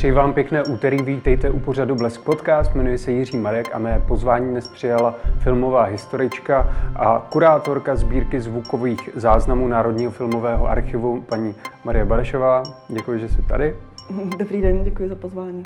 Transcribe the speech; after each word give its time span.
Přeji 0.00 0.12
vám 0.12 0.32
pěkné 0.32 0.64
úterý, 0.64 1.02
vítejte 1.02 1.50
u 1.50 1.58
pořadu 1.58 1.94
Blesk 1.94 2.20
Podcast, 2.20 2.74
jmenuji 2.74 2.98
se 2.98 3.12
Jiří 3.12 3.36
Marek 3.36 3.74
a 3.74 3.78
mé 3.78 4.02
pozvání 4.08 4.50
dnes 4.50 4.68
přijala 4.68 5.14
filmová 5.38 5.82
historička 5.82 6.70
a 6.96 7.26
kurátorka 7.30 7.96
sbírky 7.96 8.40
zvukových 8.40 9.10
záznamů 9.14 9.68
Národního 9.68 10.10
filmového 10.10 10.68
archivu, 10.68 11.20
paní 11.20 11.54
Marie 11.84 12.04
Barešová. 12.04 12.62
Děkuji, 12.88 13.20
že 13.20 13.28
jsi 13.28 13.42
tady. 13.42 13.74
Dobrý 14.38 14.62
den, 14.62 14.84
děkuji 14.84 15.08
za 15.08 15.14
pozvání. 15.14 15.62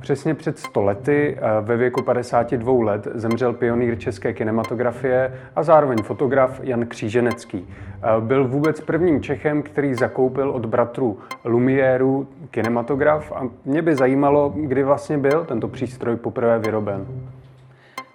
Přesně 0.00 0.34
před 0.34 0.58
100 0.58 0.82
lety, 0.82 1.36
eh, 1.38 1.40
ve 1.60 1.76
věku 1.76 2.02
52 2.02 2.84
let, 2.84 3.08
zemřel 3.14 3.52
pionýr 3.52 3.98
české 3.98 4.32
kinematografie 4.32 5.34
a 5.56 5.62
zároveň 5.62 6.02
fotograf 6.02 6.60
Jan 6.62 6.86
Kříženecký. 6.86 7.68
Eh, 7.68 8.20
byl 8.20 8.48
vůbec 8.48 8.80
prvním 8.80 9.22
Čechem, 9.22 9.62
který 9.62 9.94
zakoupil 9.94 10.50
od 10.50 10.66
bratrů 10.66 11.18
Lumieru 11.44 12.28
kinematograf 12.50 13.32
a 13.32 13.48
mě 13.64 13.82
by 13.82 13.96
zajímalo, 13.96 14.52
kdy 14.56 14.82
vlastně 14.82 15.18
byl 15.18 15.44
tento 15.44 15.68
přístroj 15.68 16.16
poprvé 16.16 16.58
vyroben. 16.58 17.06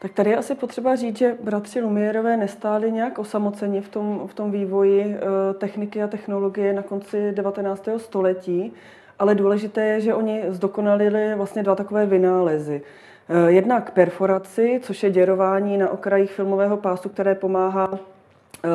Tak 0.02 0.12
tady 0.12 0.30
je 0.30 0.38
asi 0.38 0.56
potřeba 0.56 0.96
říct, 0.96 1.18
že 1.18 1.36
bratři 1.44 1.82
Lumierové 1.82 2.38
nestáli 2.38 2.92
nějak 2.92 3.20
osamoceně 3.20 3.82
v 3.82 3.90
tom, 3.90 4.22
v 4.28 4.34
tom 4.34 4.52
vývoji 4.52 5.16
eh, 5.16 5.20
techniky 5.54 6.04
a 6.04 6.08
technologie 6.08 6.74
na 6.74 6.82
konci 6.82 7.32
19. 7.32 7.90
století 7.98 8.74
ale 9.22 9.36
důležité 9.36 9.86
je, 9.86 10.02
že 10.02 10.14
oni 10.14 10.44
zdokonalili 10.48 11.36
vlastně 11.36 11.64
dva 11.64 11.76
takové 11.76 12.06
vynálezy. 12.06 12.82
Eh, 13.30 13.52
jednak 13.52 13.92
perforaci, 13.92 14.80
což 14.84 15.04
je 15.04 15.10
děrování 15.10 15.78
na 15.78 15.90
okrajích 15.90 16.32
filmového 16.32 16.78
pásu, 16.78 17.10
které 17.10 17.36
pomáhá 17.36 17.90
eh, 17.94 18.70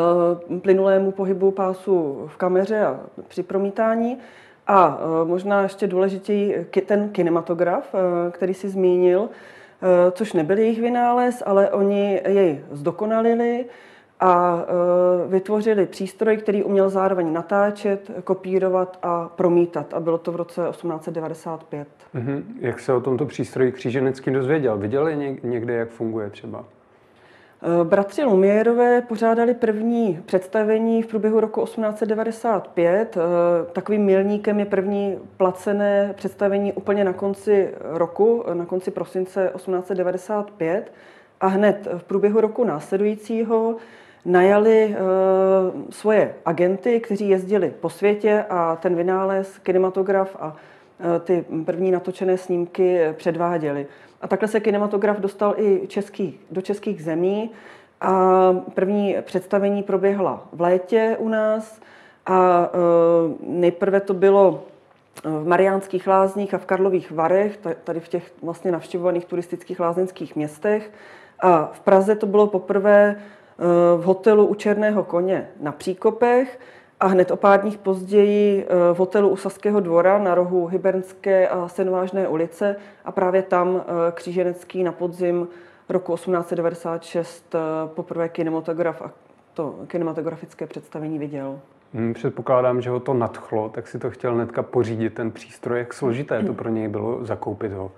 plynulému 0.59 1.11
pohybu 1.11 1.51
pásu 1.51 2.25
v 2.27 2.37
kameře 2.37 2.85
a 2.85 3.01
při 3.29 3.43
promítání. 3.43 4.19
A 4.67 4.99
eh, 5.01 5.25
možná 5.25 5.63
ještě 5.63 5.87
důležitěji 5.87 6.67
ten 6.87 7.09
kinematograf, 7.09 7.95
který 8.31 8.55
si 8.55 8.69
zmínil, 8.69 9.29
což 10.13 10.33
nebyl 10.33 10.59
jejich 10.59 10.81
vynález, 10.81 11.43
ale 11.47 11.71
oni 11.71 12.21
jej 12.27 12.65
zdokonalili 12.71 13.65
a 14.21 14.65
e, 15.25 15.29
vytvořili 15.29 15.87
přístroj, 15.87 16.37
který 16.37 16.65
uměl 16.65 16.91
zároveň 16.91 17.33
natáčet, 17.33 18.11
kopírovat 18.25 18.99
a 19.03 19.29
promítat. 19.29 19.95
A 19.95 20.01
bylo 20.01 20.19
to 20.19 20.33
v 20.33 20.37
roce 20.37 20.63
1895. 20.71 21.89
Mm-hmm. 22.15 22.43
Jak 22.61 22.81
se 22.81 22.93
o 22.93 23.01
tomto 23.01 23.27
přístroji 23.27 23.73
Kříženecký 23.73 24.31
dozvěděl? 24.31 24.79
Viděli 24.79 25.39
někde, 25.43 25.75
jak 25.75 25.89
funguje 25.89 26.31
třeba? 26.31 26.65
E, 27.63 27.85
bratři 27.85 28.25
Lumierové 28.25 29.03
pořádali 29.03 29.55
první 29.55 30.21
představení 30.27 31.03
v 31.03 31.07
průběhu 31.07 31.41
roku 31.41 31.65
1895. 31.65 33.17
E, 33.17 33.21
takovým 33.73 34.05
milníkem 34.05 34.59
je 34.59 34.67
první 34.67 35.19
placené 35.37 36.13
představení 36.17 36.73
úplně 36.73 37.05
na 37.05 37.13
konci 37.13 37.75
roku, 37.81 38.45
na 38.55 38.67
konci 38.67 38.91
prosince 38.91 39.51
1895. 39.55 40.93
A 41.41 41.47
hned 41.47 41.89
v 41.97 42.05
průběhu 42.05 42.41
roku 42.41 42.65
následujícího 42.65 43.77
najali 44.27 44.97
uh, 44.97 45.83
svoje 45.91 46.35
agenty, 46.45 47.01
kteří 47.01 47.29
jezdili 47.29 47.75
po 47.81 47.91
světě 47.91 48.45
a 48.51 48.77
ten 48.77 48.95
vynález, 48.95 49.59
kinematograf 49.59 50.37
a 50.41 50.47
uh, 50.47 50.55
ty 51.25 51.45
první 51.65 51.91
natočené 51.91 52.39
snímky 52.39 53.01
předváděli. 53.13 53.87
A 54.23 54.29
takhle 54.29 54.49
se 54.49 54.61
kinematograf 54.61 55.19
dostal 55.19 55.55
i 55.57 55.87
český, 55.87 56.41
do 56.51 56.61
českých 56.61 57.05
zemí 57.05 57.51
a 58.01 58.53
první 58.75 59.17
představení 59.23 59.83
proběhla 59.83 60.49
v 60.53 60.61
létě 60.61 61.17
u 61.19 61.29
nás 61.29 61.81
a 62.27 62.71
nejprve 63.41 64.01
to 64.01 64.15
bylo 64.15 64.65
v 65.25 65.47
Mariánských 65.47 66.07
lázních 66.07 66.55
a 66.55 66.59
v 66.59 66.67
Karlových 66.67 67.13
Varech, 67.13 67.59
tady 67.85 68.01
v 68.01 68.09
těch 68.09 68.33
vlastně 68.43 68.73
navštěvovaných 68.73 69.25
turistických 69.25 69.81
lázeňských 69.81 70.37
městech. 70.37 70.91
A 71.41 71.71
v 71.73 71.81
Praze 71.81 72.15
to 72.15 72.27
bylo 72.27 72.47
poprvé 72.47 73.17
v 73.97 74.03
hotelu 74.05 74.47
u 74.47 74.55
Černého 74.55 75.05
koně 75.05 75.49
na 75.61 75.73
Příkopech 75.73 76.59
a 77.01 77.07
hned 77.07 77.31
o 77.31 77.37
pár 77.37 77.61
dní 77.61 77.77
později 77.77 78.65
eh, 78.65 78.95
v 78.95 78.99
hotelu 78.99 79.29
u 79.29 79.37
Saského 79.37 79.81
dvora 79.81 80.19
na 80.19 80.35
rohu 80.35 80.67
Hybernské 80.67 81.49
a 81.49 81.69
Senvážné 81.69 82.29
ulice 82.29 82.77
a 83.05 83.13
právě 83.13 83.43
tam 83.43 83.81
eh, 83.81 84.13
Kříženecký 84.13 84.83
na 84.83 84.93
podzim 84.93 85.49
roku 85.89 86.15
1896 86.15 87.55
eh, 87.55 87.59
poprvé 87.95 88.29
kinematograf 88.29 89.03
a 89.03 89.11
to 89.55 89.75
kinematografické 89.87 90.67
představení 90.67 91.19
viděl. 91.19 91.61
Hmm, 91.95 92.15
předpokládám, 92.15 92.81
že 92.81 92.91
ho 92.91 93.01
to 93.01 93.15
nadchlo, 93.15 93.69
tak 93.69 93.89
si 93.89 93.99
to 93.99 94.11
chtěl 94.11 94.35
hnedka 94.35 94.63
pořídit, 94.63 95.15
ten 95.15 95.31
přístroj. 95.31 95.79
Jak 95.79 95.95
složité 95.95 96.43
to 96.43 96.55
pro 96.55 96.69
něj 96.69 96.89
bylo 96.89 97.25
zakoupit 97.25 97.73
ho? 97.73 97.93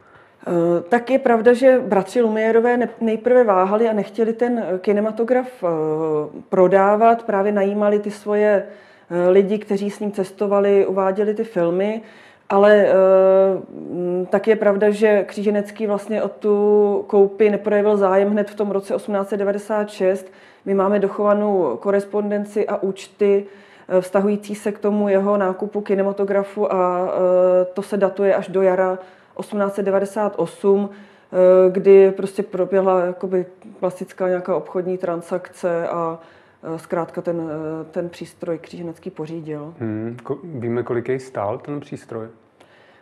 Eh, 0.47 0.83
tak 0.89 1.11
je 1.11 1.19
pravda, 1.19 1.53
že 1.53 1.79
bratři 1.87 2.21
Lumierové 2.23 2.79
nejprve 3.01 3.45
váhali 3.45 3.89
a 3.89 3.93
nechtěli 3.93 4.33
ten 4.33 4.59
eh, 4.59 4.79
kinematograf 4.79 5.65
eh, 5.65 5.69
prodávat, 6.49 7.23
právě 7.23 7.53
najímali 7.53 7.99
ty 7.99 8.11
svoje 8.11 8.67
lidi, 9.29 9.59
kteří 9.59 9.91
s 9.91 10.01
ním 10.01 10.13
cestovali, 10.13 10.87
uváděli 10.87 11.35
ty 11.35 11.45
filmy, 11.45 12.03
ale 12.49 12.87
tak 14.31 14.49
je 14.49 14.57
pravda, 14.57 14.91
že 14.91 15.25
Kříženecký 15.25 15.87
vlastně 15.87 16.23
o 16.23 16.29
tu 16.29 17.05
koupi 17.07 17.51
neprojevil 17.51 17.97
zájem 17.97 18.31
hned 18.31 18.51
v 18.51 18.55
tom 18.55 18.71
roce 18.71 18.95
1896. 18.95 20.33
My 20.65 20.75
máme 20.75 20.99
dochovanou 20.99 21.77
korespondenci 21.81 22.67
a 22.67 22.77
účty 22.77 23.47
vztahující 24.01 24.55
se 24.55 24.73
k 24.73 24.79
tomu 24.79 25.09
jeho 25.09 25.37
nákupu 25.37 25.81
kinematografu 25.81 26.73
a 26.73 27.09
to 27.75 27.83
se 27.83 27.97
datuje 27.97 28.35
až 28.35 28.49
do 28.49 28.63
jara 28.63 28.99
1898, 29.41 30.91
eh, 30.91 31.71
kdy 31.71 32.11
prostě 32.11 32.43
proběhla 32.43 33.01
jakoby 33.01 33.47
klasická 33.81 34.29
nějaká 34.29 34.57
obchodní 34.57 34.99
transakce 34.99 35.89
a 35.89 36.19
eh, 36.63 36.79
zkrátka 36.79 37.23
ten, 37.23 37.51
eh, 37.51 37.85
ten 37.91 38.09
přístroj 38.09 38.59
kříženecký 38.59 39.11
pořídil. 39.11 39.75
Hmm, 39.79 40.17
víme, 40.45 40.83
kolik 40.83 41.09
jej 41.09 41.21
stál 41.21 41.59
ten 41.59 41.81
přístroj? 41.81 42.29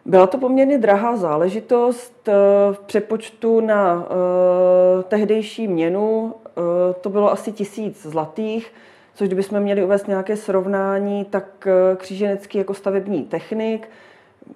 Byla 0.06 0.26
to 0.26 0.38
poměrně 0.38 0.78
drahá 0.78 1.16
záležitost. 1.16 2.28
V 2.72 2.78
přepočtu 2.86 3.60
na 3.60 3.94
uh, 3.94 5.02
tehdejší 5.02 5.68
měnu 5.68 6.34
uh, 6.34 6.64
to 7.00 7.10
bylo 7.10 7.32
asi 7.32 7.52
tisíc 7.52 8.06
zlatých, 8.06 8.72
což 9.14 9.28
kdybychom 9.28 9.60
měli 9.60 9.84
uvést 9.84 10.08
nějaké 10.08 10.36
srovnání, 10.36 11.24
tak 11.24 11.66
uh, 11.66 11.96
Kříženecký 11.96 12.58
jako 12.58 12.74
stavební 12.74 13.24
technik 13.24 13.88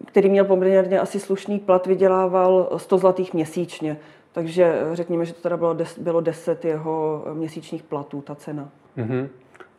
který 0.07 0.31
měl 0.31 0.45
poměrně 0.45 1.01
asi 1.01 1.21
slušný 1.21 1.59
plat, 1.59 1.87
vydělával 1.87 2.69
100 2.77 2.99
zlatých 2.99 3.35
měsíčně. 3.35 3.97
Takže 4.33 4.65
eh, 4.65 4.97
řekněme, 4.97 5.25
že 5.25 5.33
to 5.33 5.43
teda 5.43 5.57
bylo, 5.57 5.75
des, 5.75 5.99
bylo 5.99 6.21
10 6.21 6.65
jeho 6.65 7.25
měsíčních 7.35 7.83
platů, 7.83 8.21
ta 8.21 8.35
cena. 8.35 8.69
Mm-hmm. 8.99 9.29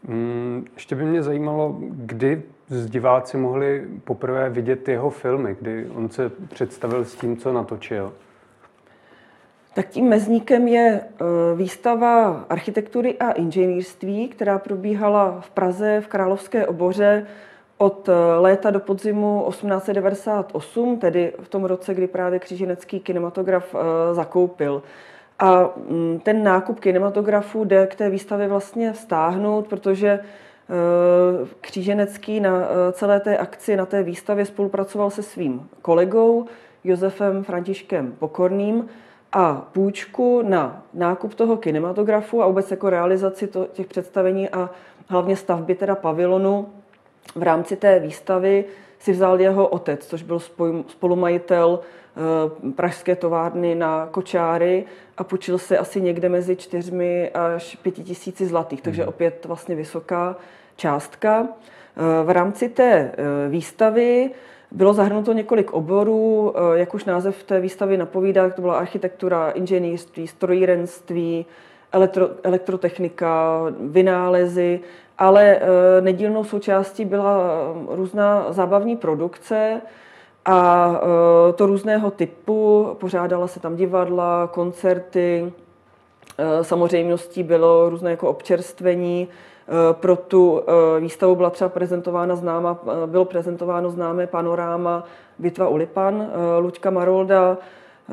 Mm, 0.07 0.65
ještě 0.73 0.95
by 0.95 1.05
mě 1.05 1.23
zajímalo, 1.23 1.75
kdy 1.79 2.43
z 2.67 2.89
diváci 2.89 3.37
mohli 3.37 3.87
poprvé 4.03 4.49
vidět 4.49 4.87
jeho 4.87 5.09
filmy, 5.09 5.55
kdy 5.59 5.87
on 5.95 6.09
se 6.09 6.29
představil 6.29 7.05
s 7.05 7.15
tím, 7.15 7.37
co 7.37 7.53
natočil. 7.53 8.13
Tak 9.73 9.87
tím 9.87 10.09
mezníkem 10.09 10.67
je 10.67 11.01
eh, 11.01 11.25
výstava 11.55 12.45
architektury 12.49 13.17
a 13.19 13.31
inženýrství, 13.31 14.27
která 14.27 14.59
probíhala 14.59 15.41
v 15.41 15.49
Praze 15.49 16.01
v 16.01 16.07
Královské 16.07 16.67
oboře 16.67 17.27
od 17.81 18.09
eh, 18.09 18.13
léta 18.39 18.71
do 18.71 18.79
podzimu 18.79 19.45
1898, 19.49 20.97
tedy 20.97 21.33
v 21.41 21.49
tom 21.49 21.63
roce, 21.63 21.93
kdy 21.93 22.07
právě 22.07 22.39
kříženecký 22.39 22.99
kinematograf 22.99 23.75
eh, 23.75 24.13
zakoupil. 24.13 24.83
A 25.39 25.69
mm, 25.89 26.19
ten 26.23 26.43
nákup 26.43 26.79
kinematografu 26.79 27.63
jde 27.63 27.87
k 27.87 27.95
té 27.95 28.09
výstavě 28.09 28.47
vlastně 28.47 28.93
vztáhnout, 28.93 29.67
protože 29.67 30.09
eh, 30.09 30.21
Kříženecký 31.61 32.39
na 32.39 32.67
celé 32.91 33.19
té 33.19 33.37
akci, 33.37 33.75
na 33.75 33.85
té 33.85 34.03
výstavě 34.03 34.45
spolupracoval 34.45 35.09
se 35.09 35.23
svým 35.23 35.69
kolegou 35.81 36.45
Josefem 36.83 37.43
Františkem 37.43 38.11
Pokorným 38.19 38.89
a 39.33 39.67
půjčku 39.71 40.41
na 40.41 40.83
nákup 40.93 41.33
toho 41.33 41.57
kinematografu 41.57 42.43
a 42.43 42.47
vůbec 42.47 42.71
jako 42.71 42.89
realizaci 42.89 43.47
to, 43.47 43.67
těch 43.73 43.87
představení 43.87 44.49
a 44.49 44.69
hlavně 45.07 45.35
stavby 45.35 45.75
teda 45.75 45.95
pavilonu 45.95 46.67
v 47.35 47.43
rámci 47.43 47.75
té 47.75 47.99
výstavy 47.99 48.65
si 48.99 49.11
vzal 49.11 49.41
jeho 49.41 49.67
otec, 49.67 50.07
což 50.07 50.23
byl 50.23 50.39
spolumajitel 50.87 51.79
eh, 51.79 52.71
pražské 52.71 53.15
továrny 53.15 53.75
na 53.75 54.07
kočáry 54.11 54.85
a 55.17 55.23
půjčil 55.23 55.57
se 55.57 55.77
asi 55.77 56.01
někde 56.01 56.29
mezi 56.29 56.55
čtyřmi 56.55 57.29
až 57.29 57.75
pěti 57.75 58.03
tisíci 58.03 58.45
zlatých, 58.45 58.81
takže 58.81 59.01
mhm. 59.01 59.09
opět 59.09 59.45
vlastně 59.45 59.75
vysoká 59.75 60.35
částka. 60.75 61.47
Eh, 61.47 62.23
v 62.23 62.29
rámci 62.29 62.69
té 62.69 62.91
eh, 62.93 63.49
výstavy 63.49 64.31
bylo 64.71 64.93
zahrnuto 64.93 65.33
několik 65.33 65.73
oborů, 65.73 66.53
jak 66.73 66.93
už 66.93 67.05
název 67.05 67.43
té 67.43 67.59
výstavy 67.59 67.97
napovídá, 67.97 68.49
to 68.49 68.61
byla 68.61 68.77
architektura, 68.77 69.51
inženýrství, 69.51 70.27
strojírenství, 70.27 71.45
elektro, 71.91 72.29
elektrotechnika, 72.43 73.61
vynálezy 73.79 74.79
ale 75.21 75.55
eh, 75.55 76.01
nedílnou 76.01 76.43
součástí 76.43 77.05
byla 77.05 77.37
eh, 77.41 77.95
různá 77.95 78.45
zábavní 78.49 78.95
produkce 78.95 79.81
A 80.45 81.01
to 81.55 81.65
různého 81.65 82.11
typu, 82.11 82.87
pořádala 82.99 83.47
se 83.47 83.59
tam 83.59 83.75
divadla, 83.75 84.47
koncerty, 84.47 85.53
samozřejmostí 86.61 87.43
bylo 87.43 87.89
různé 87.89 88.11
jako 88.11 88.29
občerstvení, 88.29 89.27
pro 89.91 90.15
tu 90.15 90.61
výstavu 90.99 91.35
byla 91.35 91.49
třeba 91.49 91.69
prezentována 91.69 92.35
známa, 92.35 92.79
bylo 93.05 93.25
prezentováno 93.25 93.89
známé 93.89 94.27
panoráma 94.27 95.03
Bitva 95.39 95.67
u 95.67 95.75
Lipan, 95.75 96.27
Luďka 96.59 96.89
Marolda, 96.89 97.57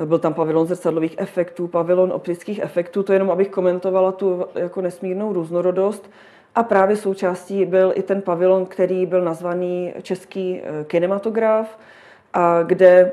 byl 0.05 0.19
tam 0.19 0.35
pavilon 0.35 0.67
zrcadlových 0.67 1.15
efektů, 1.19 1.69
pavilon 1.69 2.13
optických 2.13 2.59
efektů, 2.59 3.03
to 3.03 3.13
jenom 3.13 3.31
abych 3.31 3.49
komentovala 3.49 4.13
tu 4.13 4.47
jako 4.55 4.81
nesmírnou 4.81 5.33
různorodost. 5.33 6.11
A 6.59 6.63
právě 6.63 6.97
součástí 6.97 7.65
byl 7.65 7.93
i 7.95 8.03
ten 8.03 8.23
pavilon, 8.23 8.67
který 8.67 9.07
byl 9.07 9.25
nazvaný 9.25 9.95
Český 10.03 10.61
eh, 10.61 10.85
kinematograf, 10.85 11.79
a 12.35 12.63
kde 12.63 13.13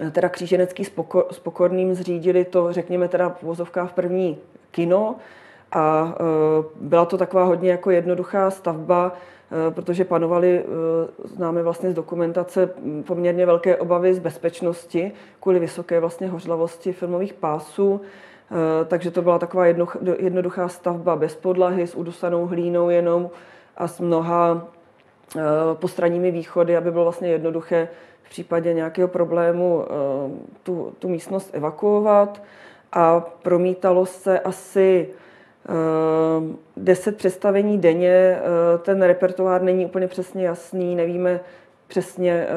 eh, 0.00 0.10
teda 0.10 0.28
Kříženecký 0.28 0.84
s 1.30 1.38
Pokorným 1.42 1.94
zřídili 1.94 2.44
to, 2.44 2.72
řekněme 2.72 3.08
teda 3.08 3.28
v 3.28 3.42
vozovkách 3.42 3.92
první 3.92 4.38
kino. 4.70 5.16
A 5.72 6.14
eh, 6.14 6.64
byla 6.80 7.04
to 7.04 7.18
taková 7.18 7.44
hodně 7.44 7.70
jako 7.70 7.90
jednoduchá 7.90 8.50
stavba, 8.50 9.12
protože 9.70 10.04
panovaly, 10.04 10.64
známe 11.24 11.62
vlastně 11.62 11.90
z 11.90 11.94
dokumentace, 11.94 12.70
mm, 12.78 13.02
poměrně 13.02 13.46
velké 13.46 13.76
obavy 13.76 14.14
z 14.14 14.18
bezpečnosti 14.18 15.12
kvůli 15.40 15.58
vysoké 15.58 16.00
vlastně 16.00 16.28
hořlavosti 16.28 16.92
filmových 16.92 17.34
pásů. 17.34 18.00
Eh, 18.52 18.84
takže 18.84 19.10
to 19.10 19.22
byla 19.22 19.38
taková 19.38 19.66
jednoduchá 20.18 20.68
stavba 20.68 21.16
bez 21.16 21.34
podlahy, 21.34 21.86
s 21.86 21.94
udusanou 21.94 22.46
hlínou 22.46 22.90
jenom 22.90 23.30
a 23.76 23.88
s 23.88 24.00
mnoha 24.00 24.68
postranními 25.74 26.30
východy, 26.30 26.76
aby 26.76 26.90
bylo 26.90 27.04
vlastně 27.04 27.28
jednoduché 27.28 27.88
v 28.22 28.30
případě 28.30 28.74
nějakého 28.74 29.08
problému 29.08 29.84
tu, 30.62 30.92
tu 30.98 31.08
místnost 31.08 31.50
evakuovat. 31.52 32.42
A 32.92 33.20
promítalo 33.20 34.06
se 34.06 34.40
asi 34.40 35.08
deset 36.76 37.16
představení 37.16 37.78
denně, 37.78 38.38
eh, 38.38 38.78
ten 38.78 39.02
repertoár 39.02 39.62
není 39.62 39.86
úplně 39.86 40.08
přesně 40.08 40.46
jasný, 40.46 40.96
nevíme 40.96 41.40
přesně, 41.92 42.32
eh, 42.32 42.48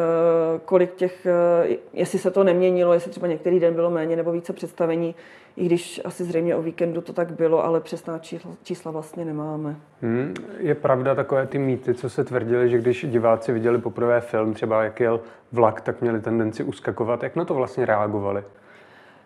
kolik 0.65 0.95
těch, 0.95 1.25
eh, 1.25 1.77
jestli 1.93 2.19
se 2.19 2.31
to 2.31 2.43
neměnilo, 2.43 2.93
jestli 2.93 3.11
třeba 3.11 3.27
některý 3.27 3.59
den 3.59 3.73
bylo 3.73 3.91
méně 3.91 4.15
nebo 4.15 4.31
více 4.31 4.53
představení, 4.53 5.15
i 5.57 5.65
když 5.65 6.01
asi 6.05 6.23
zřejmě 6.23 6.55
o 6.55 6.61
víkendu 6.61 7.01
to 7.01 7.13
tak 7.13 7.31
bylo, 7.31 7.65
ale 7.65 7.81
přesná 7.81 8.19
čísla, 8.19 8.51
čísla 8.63 8.91
vlastně 8.91 9.25
nemáme. 9.25 9.75
Hmm, 10.01 10.33
je 10.57 10.75
pravda 10.75 11.15
takové 11.15 11.47
ty 11.47 11.57
mýty, 11.57 11.93
co 11.93 12.09
se 12.09 12.23
tvrdili, 12.23 12.69
že 12.69 12.77
když 12.77 13.05
diváci 13.09 13.51
viděli 13.53 13.77
poprvé 13.77 14.21
film, 14.21 14.53
třeba 14.53 14.83
jak 14.83 14.99
jel 14.99 15.21
vlak, 15.51 15.81
tak 15.81 16.01
měli 16.01 16.21
tendenci 16.21 16.63
uskakovat. 16.63 17.23
Jak 17.23 17.35
na 17.35 17.45
to 17.45 17.53
vlastně 17.53 17.85
reagovali? 17.85 18.43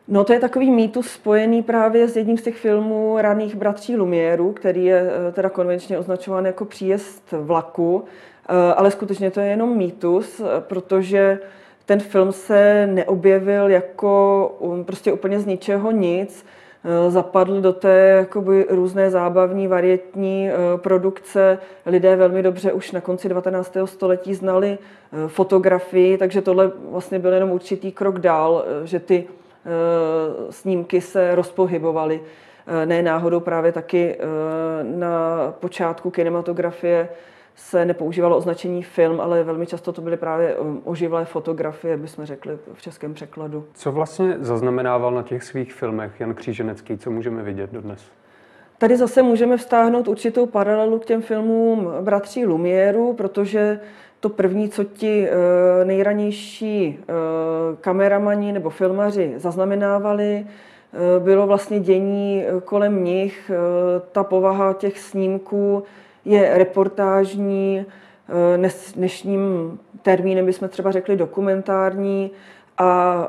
No 0.08 0.24
to 0.24 0.34
je 0.34 0.40
takový 0.40 0.72
mýtus 0.72 1.08
spojený 1.12 1.64
právě 1.64 2.08
s 2.08 2.16
jedním 2.16 2.38
z 2.38 2.42
těch 2.42 2.58
filmů 2.58 3.18
raných 3.22 3.56
bratří 3.56 3.96
Lumieru, 3.96 4.54
který 4.54 4.86
je 4.86 5.12
eh, 5.30 5.32
teda 5.32 5.50
konvenčně 5.50 5.98
označován 5.98 6.46
jako 6.46 6.66
příjezd 6.66 7.32
vlaku, 7.32 8.06
ale 8.76 8.92
skutečně 8.92 9.32
to 9.32 9.40
je 9.40 9.48
jenom 9.48 9.78
mýtus, 9.78 10.40
eh, 10.40 10.44
protože 10.60 11.40
ten 11.86 12.00
film 12.00 12.32
se 12.32 12.88
neobjevil 12.88 13.70
jako 13.70 14.84
prostě 14.86 15.14
úplně 15.14 15.40
z 15.40 15.46
ničeho 15.46 15.92
nic, 15.92 16.46
zapadl 17.08 17.62
do 17.62 17.74
té 17.74 18.08
jakoby, 18.18 18.66
různé 18.70 19.12
zábavní, 19.12 19.68
varietní 19.68 20.50
produkce. 20.76 21.58
Lidé 21.86 22.16
velmi 22.16 22.44
dobře 22.44 22.74
už 22.74 22.92
na 22.92 23.02
konci 23.02 23.30
19. 23.30 23.88
století 23.88 24.34
znali 24.34 24.78
fotografii, 25.28 26.18
takže 26.18 26.42
tohle 26.42 26.72
vlastně 26.90 27.20
byl 27.20 27.34
jenom 27.34 27.52
určitý 27.52 27.92
krok 27.92 28.20
dál, 28.20 28.66
že 28.84 29.00
ty 29.00 29.28
Eh, 29.66 30.52
snímky 30.52 31.02
se 31.02 31.36
rozpohybovaly. 31.36 32.22
Eh, 32.68 32.86
ne 32.86 33.02
náhodou 33.02 33.40
právě 33.40 33.72
taky 33.72 34.16
eh, 34.20 34.24
na 34.84 35.38
počátku 35.60 36.10
kinematografie 36.10 37.10
se 37.56 37.86
nepoužívalo 37.86 38.38
označení 38.38 38.84
film, 38.84 39.22
ale 39.22 39.44
velmi 39.44 39.66
často 39.66 39.92
to 39.92 40.02
byly 40.02 40.18
právě 40.18 40.56
oživlé 40.84 41.26
fotografie, 41.26 41.98
bychom 41.98 42.26
řekli 42.26 42.58
v 42.74 42.82
českém 42.82 43.14
překladu. 43.14 43.66
Co 43.74 43.92
vlastně 43.92 44.36
zaznamenával 44.40 45.12
na 45.12 45.24
těch 45.24 45.44
svých 45.44 45.74
filmech 45.74 46.20
Jan 46.20 46.34
Kříženecký, 46.34 46.98
co 46.98 47.12
můžeme 47.12 47.44
vidět 47.44 47.72
dodnes? 47.72 48.02
Tady 48.78 48.98
zase 48.98 49.24
můžeme 49.24 49.58
vztáhnout 49.58 50.08
určitou 50.08 50.46
paralelu 50.46 51.00
k 51.00 51.06
těm 51.06 51.22
filmům 51.22 51.92
Bratří 52.02 52.46
Lumieru, 52.46 53.14
protože 53.14 53.80
to 54.20 54.30
první, 54.30 54.70
co 54.70 54.84
ti 54.84 55.28
eh, 55.30 55.86
nejranější 55.86 57.00
eh, 57.00 57.14
kameramani 57.82 58.52
nebo 58.52 58.70
filmaři 58.70 59.34
zaznamenávali, 59.36 60.46
eh, 60.46 61.20
bylo 61.20 61.48
vlastně 61.48 61.80
dění 61.80 62.44
kolem 62.66 63.04
nich. 63.04 63.52
Ta 64.12 64.24
povaha 64.24 64.74
těch 64.74 65.00
snímků 65.00 65.84
je 66.30 66.58
reportážní, 66.58 67.86
dnešním 68.96 69.42
termínem 70.02 70.46
bychom 70.46 70.70
třeba 70.70 70.92
řekli 70.92 71.16
dokumentární 71.16 72.32
a 72.78 73.28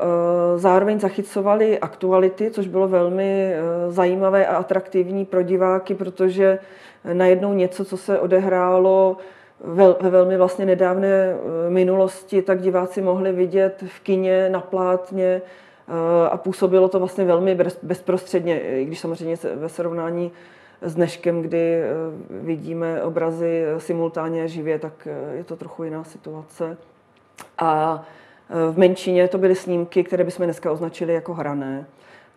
zároveň 0.56 1.00
zachycovali 1.00 1.78
aktuality, 1.78 2.50
což 2.50 2.68
bylo 2.68 2.88
velmi 2.88 3.54
zajímavé 3.88 4.46
a 4.46 4.56
atraktivní 4.56 5.24
pro 5.24 5.42
diváky, 5.42 5.94
protože 5.94 6.58
najednou 7.12 7.52
něco, 7.52 7.84
co 7.84 7.96
se 7.96 8.18
odehrálo 8.18 9.16
ve 10.00 10.10
velmi 10.10 10.36
vlastně 10.36 10.66
nedávné 10.66 11.08
eh, 11.08 11.70
minulosti, 11.70 12.42
tak 12.42 12.60
diváci 12.60 13.02
mohli 13.02 13.32
vidět 13.32 13.84
v 13.86 14.00
kině, 14.00 14.48
na 14.48 14.60
plátně 14.60 15.42
eh, 15.44 16.28
a 16.30 16.36
působilo 16.36 16.88
to 16.88 16.98
vlastně 16.98 17.24
velmi 17.24 17.58
bezprostředně, 17.82 18.60
i 18.60 18.84
když 18.84 19.00
samozřejmě 19.00 19.36
ve 19.54 19.68
srovnání 19.68 20.32
s 20.82 20.94
dneškem, 20.94 21.42
kdy 21.42 21.74
eh, 21.74 21.86
vidíme 22.30 23.02
obrazy 23.02 23.64
simultánně 23.78 24.48
živě, 24.48 24.78
tak 24.78 25.08
je 25.32 25.44
to 25.44 25.56
trochu 25.56 25.84
jiná 25.84 26.04
situace. 26.04 26.76
A 27.58 28.02
v 28.72 28.78
menšině 28.78 29.28
to 29.28 29.38
byly 29.38 29.54
snímky, 29.54 30.04
které 30.04 30.24
bychom 30.24 30.44
dneska 30.44 30.72
označili 30.72 31.14
jako 31.14 31.34
hrané. 31.34 31.86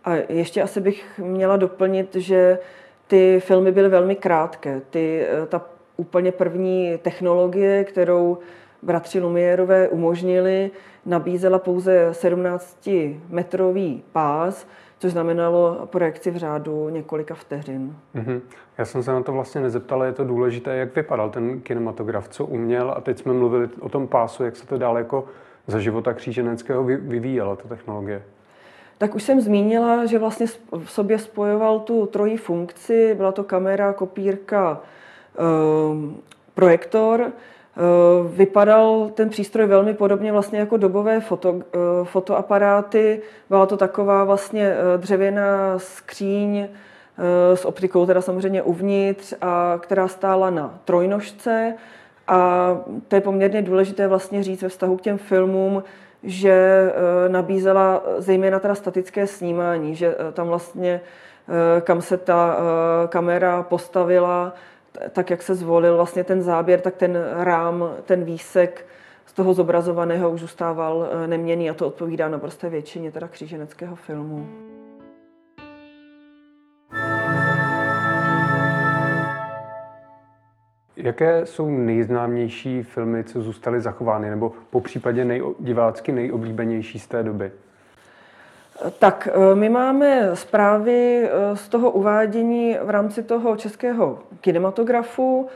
A 0.06 0.16
ještě 0.16 0.62
asi 0.62 0.82
bych 0.82 1.20
měla 1.24 1.58
doplnit, 1.58 2.16
že 2.16 2.60
ty 3.08 3.40
filmy 3.40 3.72
byly 3.72 3.90
velmi 3.90 4.16
krátké. 4.16 4.82
Ty, 4.90 5.28
ta 5.48 5.66
úplně 5.98 6.32
první 6.32 6.98
technologie, 7.02 7.84
kterou 7.84 8.38
bratři 8.82 9.20
Lumierové 9.20 9.88
umožnili, 9.88 10.72
nabízela 11.06 11.60
pouze 11.60 12.10
17-metrový 12.12 14.02
pás, 14.12 14.68
což 15.04 15.12
znamenalo 15.12 15.88
projekci 15.92 16.32
v 16.32 16.38
řádu 16.38 16.90
několika 16.90 17.36
vteřin. 17.36 17.96
Mm-hmm. 18.16 18.42
Já 18.78 18.86
jsem 18.86 19.04
se 19.04 19.12
na 19.12 19.24
to 19.24 19.32
vlastně 19.32 19.62
nezeptal, 19.62 20.04
je 20.04 20.12
to 20.12 20.24
důležité, 20.24 20.76
jak 20.76 20.96
vypadal 20.96 21.30
ten 21.30 21.62
kinematograf, 21.62 22.30
co 22.30 22.46
uměl 22.46 22.94
a 22.98 23.02
teď 23.02 23.20
jsme 23.20 23.34
mluvili 23.34 23.70
o 23.80 23.90
tom 23.90 24.08
pásu, 24.08 24.44
jak 24.44 24.56
se 24.56 24.68
to 24.68 24.78
dál 24.78 24.98
jako 24.98 25.26
za 25.68 25.80
života 25.80 26.14
kříženeckého 26.14 26.84
vyvíjela 26.84 27.56
ta 27.56 27.68
technologie. 27.68 28.24
Tak 28.98 29.16
už 29.16 29.24
jsem 29.24 29.42
zmínila, 29.42 30.06
že 30.06 30.20
vlastně 30.20 30.48
v 30.84 30.92
sobě 30.92 31.20
spojoval 31.20 31.80
tu 31.80 32.06
trojí 32.06 32.38
funkci, 32.38 33.16
byla 33.16 33.32
to 33.32 33.44
kamera, 33.44 33.94
kopírka, 33.94 34.82
Ehm, 35.38 36.18
projektor. 36.54 37.32
Ehm, 37.78 38.28
vypadal 38.28 39.12
ten 39.14 39.30
přístroj 39.30 39.68
velmi 39.68 39.94
podobně 39.94 40.32
vlastně 40.32 40.60
jako 40.60 40.78
dobové 40.78 41.20
foto, 41.20 41.56
eh, 41.60 41.78
fotoaparáty. 42.04 43.22
Byla 43.50 43.66
to 43.66 43.78
taková 43.78 44.24
vlastně 44.24 44.74
eh, 44.74 44.98
dřevěná 44.98 45.80
skříň 45.80 46.58
eh, 46.58 47.56
s 47.58 47.66
optikou 47.66 48.06
teda 48.06 48.22
samozřejmě 48.22 48.62
uvnitř, 48.62 49.34
a 49.42 49.80
která 49.82 50.08
stála 50.08 50.50
na 50.50 50.80
trojnožce. 50.86 51.74
A 52.28 52.70
to 53.08 53.16
je 53.16 53.22
poměrně 53.22 53.62
důležité 53.62 54.08
vlastně 54.08 54.44
říct 54.44 54.62
ve 54.62 54.70
vztahu 54.70 54.98
k 54.98 55.02
těm 55.02 55.18
filmům, 55.18 55.84
že 56.24 56.90
nabízela 57.28 58.04
zejména 58.18 58.60
teda 58.60 58.76
statické 58.76 59.28
snímání, 59.28 59.96
že 59.96 60.16
tam 60.34 60.48
vlastně 60.48 61.02
kam 61.82 62.02
se 62.02 62.18
ta 62.18 62.58
kamera 63.10 63.64
postavila, 63.64 64.54
tak 65.12 65.30
jak 65.30 65.42
se 65.42 65.56
zvolil 65.56 65.96
vlastně 65.96 66.24
ten 66.24 66.42
záběr, 66.42 66.82
tak 66.82 66.96
ten 66.96 67.18
rám, 67.32 67.90
ten 68.06 68.24
výsek 68.24 68.86
z 69.26 69.34
toho 69.34 69.54
zobrazovaného 69.54 70.32
už 70.32 70.40
zůstával 70.40 71.08
eh, 71.12 71.28
neměný 71.28 71.70
a 71.70 71.74
to 71.74 71.88
odpovídá 71.88 72.30
naprosté 72.30 72.70
většině 72.70 73.12
teda 73.12 73.28
kříženeckého 73.28 73.96
filmu. 73.96 74.50
Jaké 80.96 81.46
jsou 81.46 81.70
nejznámější 81.70 82.84
filmy, 82.84 83.24
co 83.24 83.42
zůstaly 83.42 83.82
zachovány, 83.82 84.30
nebo 84.30 84.52
po 84.70 84.82
případě 84.82 85.26
nej, 85.26 85.44
divácky 85.60 86.12
nejoblíbenější 86.12 87.00
z 87.00 87.08
té 87.08 87.24
doby? 87.24 87.52
Tak 89.00 89.28
eh, 89.32 89.56
my 89.56 89.70
máme 89.70 90.36
zprávy 90.36 91.24
eh, 91.24 91.56
z 91.56 91.70
toho 91.70 91.92
uvádění 91.92 92.78
v 92.84 92.90
rámci 92.90 93.24
toho 93.24 93.56
českého 93.56 94.20
kinematografu. 94.42 95.48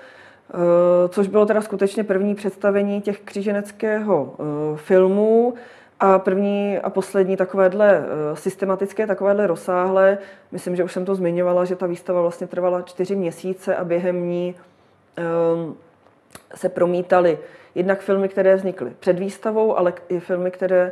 což 1.09 1.27
bylo 1.27 1.45
teda 1.45 1.61
skutečně 1.61 2.03
první 2.03 2.35
představení 2.35 3.01
těch 3.01 3.19
kříženeckého 3.19 4.35
filmu 4.75 5.53
a 5.99 6.19
první 6.19 6.79
a 6.79 6.89
poslední 6.89 7.37
takovéhle 7.37 8.05
systematické, 8.33 9.07
takovéhle 9.07 9.47
rozsáhlé. 9.47 10.17
Myslím, 10.51 10.75
že 10.75 10.83
už 10.83 10.93
jsem 10.93 11.05
to 11.05 11.15
zmiňovala, 11.15 11.65
že 11.65 11.75
ta 11.75 11.85
výstava 11.85 12.21
vlastně 12.21 12.47
trvala 12.47 12.81
čtyři 12.81 13.15
měsíce 13.15 13.75
a 13.75 13.83
během 13.83 14.29
ní 14.29 14.55
se 16.55 16.69
promítaly 16.69 17.39
jednak 17.75 17.99
filmy, 17.99 18.29
které 18.29 18.55
vznikly 18.55 18.91
před 18.99 19.19
výstavou, 19.19 19.77
ale 19.77 19.93
i 20.09 20.19
filmy, 20.19 20.51
které 20.51 20.91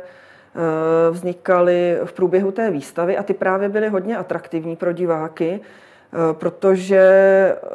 vznikaly 1.10 1.98
v 2.04 2.12
průběhu 2.12 2.52
té 2.52 2.70
výstavy 2.70 3.16
a 3.16 3.22
ty 3.22 3.34
právě 3.34 3.68
byly 3.68 3.88
hodně 3.88 4.16
atraktivní 4.16 4.76
pro 4.76 4.92
diváky, 4.92 5.60
eh, 5.60 6.16
protože 6.32 6.96
eh, 6.98 7.68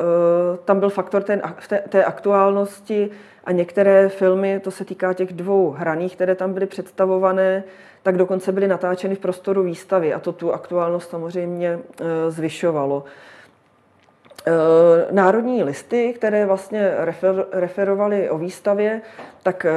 tam 0.66 0.80
byl 0.80 0.90
faktor 0.90 1.24
té, 1.24 1.42
té 1.90 2.04
aktuálnosti 2.04 3.10
a 3.44 3.52
některé 3.52 4.10
filmy, 4.10 4.60
to 4.60 4.72
se 4.72 4.86
týká 4.86 5.14
těch 5.14 5.34
dvou 5.34 5.72
hraných, 5.72 6.16
které 6.16 6.36
tam 6.36 6.54
byly 6.54 6.66
představované, 6.66 7.64
tak 8.04 8.18
dokonce 8.18 8.52
byly 8.52 8.68
natáčeny 8.68 9.16
v 9.16 9.20
prostoru 9.20 9.64
výstavy 9.64 10.14
a 10.14 10.20
to 10.20 10.32
tu 10.32 10.54
aktuálnost 10.54 11.10
samozřejmě 11.10 11.80
zvyšovalo. 12.30 13.04
Eh, 14.46 15.08
národní 15.12 15.64
listy, 15.64 16.14
které 16.14 16.46
vlastně 16.46 16.92
refer, 16.98 17.46
referovaly 17.52 18.30
o 18.30 18.38
výstavě, 18.38 19.02
tak 19.44 19.66
eh, 19.66 19.72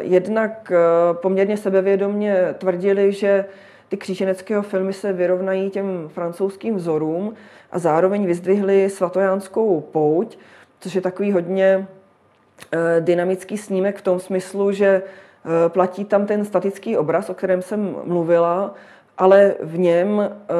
jednak 0.00 0.72
eh, 0.72 0.78
poměrně 1.14 1.56
sebevědomně 1.56 2.54
tvrdili, 2.58 3.12
že 3.12 3.44
ty 3.88 3.96
kříženeckého 3.96 4.62
filmy 4.62 4.92
se 4.92 5.12
vyrovnají 5.12 5.70
těm 5.70 6.08
francouzským 6.08 6.76
vzorům 6.76 7.34
a 7.72 7.78
zároveň 7.78 8.26
vyzdvihli 8.26 8.90
svatojánskou 8.90 9.80
pouť, 9.80 10.38
což 10.80 10.94
je 10.94 11.00
takový 11.00 11.32
hodně 11.32 11.86
dynamický 13.00 13.58
snímek 13.58 13.96
v 13.96 14.02
tom 14.02 14.20
smyslu, 14.20 14.72
že 14.72 15.02
platí 15.68 16.04
tam 16.04 16.26
ten 16.26 16.44
statický 16.44 16.96
obraz, 16.96 17.30
o 17.30 17.34
kterém 17.34 17.62
jsem 17.62 17.96
mluvila, 18.04 18.74
ale 19.18 19.54
v 19.60 19.78
něm 19.78 20.20
eh, 20.20 20.54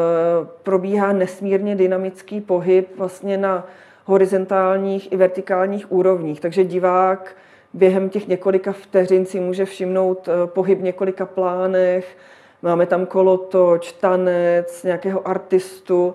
probíhá 0.63 1.13
nesmírně 1.13 1.77
dynamický 1.77 2.41
pohyb 2.41 2.89
vlastně 2.97 3.37
na 3.37 3.67
horizontálních 4.05 5.13
i 5.13 5.17
vertikálních 5.17 5.93
úrovních. 5.93 6.41
Takže 6.41 6.65
divák 6.65 7.37
během 7.75 8.09
těch 8.09 8.29
několika 8.29 8.73
vteřin 8.73 9.27
si 9.27 9.41
může 9.41 9.65
všimnout 9.65 10.29
eh, 10.29 10.47
pohyb 10.47 10.81
několika 10.83 11.27
plánech, 11.27 12.17
máme 12.63 12.87
tam 12.87 13.07
kolotoč, 13.07 13.93
tanec, 13.93 14.83
nějakého 14.83 15.29
artistu, 15.29 16.15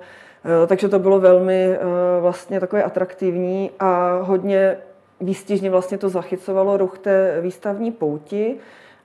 eh, 0.64 0.68
takže 0.68 0.90
to 0.90 1.00
bylo 1.00 1.20
velmi 1.20 1.78
vlastně 2.22 2.60
takové 2.60 2.84
atraktivní 2.84 3.72
a 3.80 4.20
hodně 4.22 4.78
výstižně 5.22 5.70
vlastně 5.70 5.98
to 5.98 6.10
zachycovalo 6.10 6.78
ruch 6.78 7.00
té 7.00 7.38
výstavní 7.42 7.92
pouti. 7.92 8.58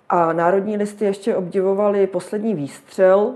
A 0.08 0.32
národní 0.32 0.76
listy 0.76 1.04
ještě 1.04 1.36
obdivovali 1.36 2.06
poslední 2.06 2.54
výstřel, 2.54 3.34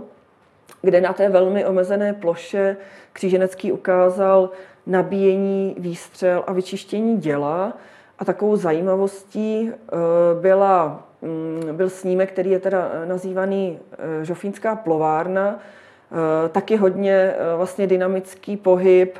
kde 0.83 1.01
na 1.01 1.13
té 1.13 1.29
velmi 1.29 1.67
omezené 1.67 2.13
ploše 2.13 2.77
Kříženecký 3.13 3.73
ukázal 3.73 4.51
nabíjení 4.87 5.77
výstřel 5.79 6.45
a 6.47 6.53
vyčištění 6.53 7.17
děla. 7.17 7.73
A 8.19 8.25
takovou 8.25 8.57
zajímavostí 8.57 9.71
eh, 9.73 9.97
byla, 10.41 11.03
mm, 11.23 11.77
byl 11.77 11.91
snímek, 11.91 12.33
který 12.33 12.51
je 12.51 12.61
teda 12.61 12.91
nazývaný 13.05 13.79
eh, 13.93 14.25
Žofínská 14.25 14.77
plovárna, 14.77 15.59
eh, 15.59 16.49
taky 16.49 16.77
hodně 16.77 17.35
vlastně 17.57 17.87
dynamický 17.87 18.57
pohyb. 18.57 19.19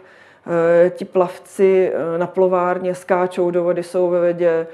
Ti 0.91 1.05
plavci 1.05 1.93
na 2.17 2.27
plovárně 2.27 2.95
skáčou 2.95 3.51
do 3.51 3.65
vody, 3.65 3.83
jsou 3.83 4.11
ve 4.11 4.27
vodě, 4.27 4.67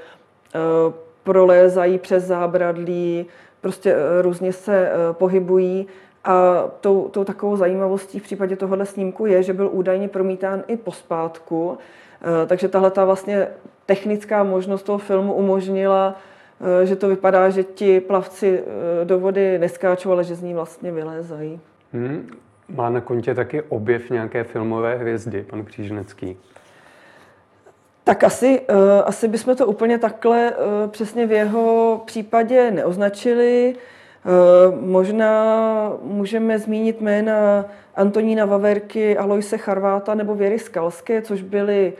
prolézají 1.29 1.97
přes 1.97 2.23
zábradlí, 2.23 3.25
prostě 3.61 3.93
eh, 3.93 4.21
různě 4.21 4.53
se 4.53 4.89
eh, 4.89 4.93
pohybují. 5.11 5.87
A 6.23 6.63
tou, 6.81 7.07
tou 7.07 7.23
takovou 7.23 7.55
zajímavostí 7.55 8.19
v 8.19 8.23
případě 8.23 8.55
tohohle 8.55 8.85
snímku 8.85 9.25
je, 9.25 9.43
že 9.43 9.53
byl 9.53 9.69
údajně 9.71 10.07
promítán 10.07 10.63
i 10.67 10.77
pospátku, 10.77 11.77
eh, 12.21 12.45
takže 12.47 12.67
tahle 12.67 12.91
ta 12.91 13.05
vlastně 13.05 13.47
technická 13.85 14.43
možnost 14.43 14.83
toho 14.83 14.97
filmu 14.97 15.33
umožnila, 15.33 16.15
že 16.83 16.95
to 16.95 17.07
vypadá, 17.07 17.49
že 17.49 17.63
ti 17.63 17.99
plavci 17.99 18.63
do 19.03 19.19
vody 19.19 19.59
neskáčou, 19.59 20.11
ale 20.11 20.23
že 20.23 20.35
z 20.35 20.41
ní 20.41 20.53
vlastně 20.53 20.91
vylézají. 20.91 21.59
Hmm. 21.93 22.29
Má 22.75 22.89
na 22.89 23.01
kontě 23.01 23.35
taky 23.35 23.61
objev 23.61 24.09
nějaké 24.09 24.43
filmové 24.43 24.95
hvězdy, 24.95 25.43
pan 25.49 25.65
Křížnecký. 25.65 26.37
Tak 28.09 28.23
asi, 28.23 28.61
uh, 28.61 28.75
asi 29.05 29.27
bychom 29.27 29.55
to 29.55 29.67
úplně 29.67 29.97
takhle 29.97 30.51
uh, 30.51 30.89
přesně 30.89 31.27
v 31.27 31.31
jeho 31.31 32.01
případě 32.05 32.71
neoznačili. 32.71 33.75
Uh, 33.75 34.75
možná 34.81 35.43
můžeme 36.01 36.59
zmínit 36.59 37.01
jména 37.01 37.65
Antonína 37.95 38.45
Vaverky, 38.45 39.17
Aloise 39.17 39.57
Charváta 39.57 40.15
nebo 40.15 40.35
Věry 40.35 40.59
Skalské, 40.59 41.21
což 41.21 41.41
byli 41.41 41.93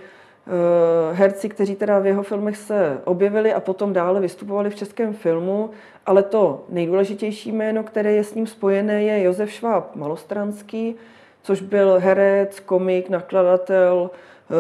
herci, 1.12 1.50
kteří 1.50 1.76
teda 1.76 2.00
v 2.00 2.06
jeho 2.06 2.24
filmech 2.24 2.58
se 2.58 2.98
objevili 3.04 3.54
a 3.54 3.60
potom 3.60 3.94
dále 3.94 4.20
vystupovali 4.20 4.70
v 4.70 4.76
českém 4.76 5.14
filmu, 5.14 5.70
ale 6.06 6.24
to 6.24 6.64
nejdůležitější 6.70 7.52
jméno, 7.52 7.84
které 7.84 8.12
je 8.12 8.24
s 8.24 8.34
ním 8.34 8.48
spojené, 8.48 9.04
je 9.04 9.24
Josef 9.24 9.52
Šváb 9.52 9.96
Malostranský, 9.96 10.96
což 11.44 11.62
byl 11.62 12.00
herec, 12.00 12.60
komik, 12.60 13.10
nakladatel, 13.10 14.10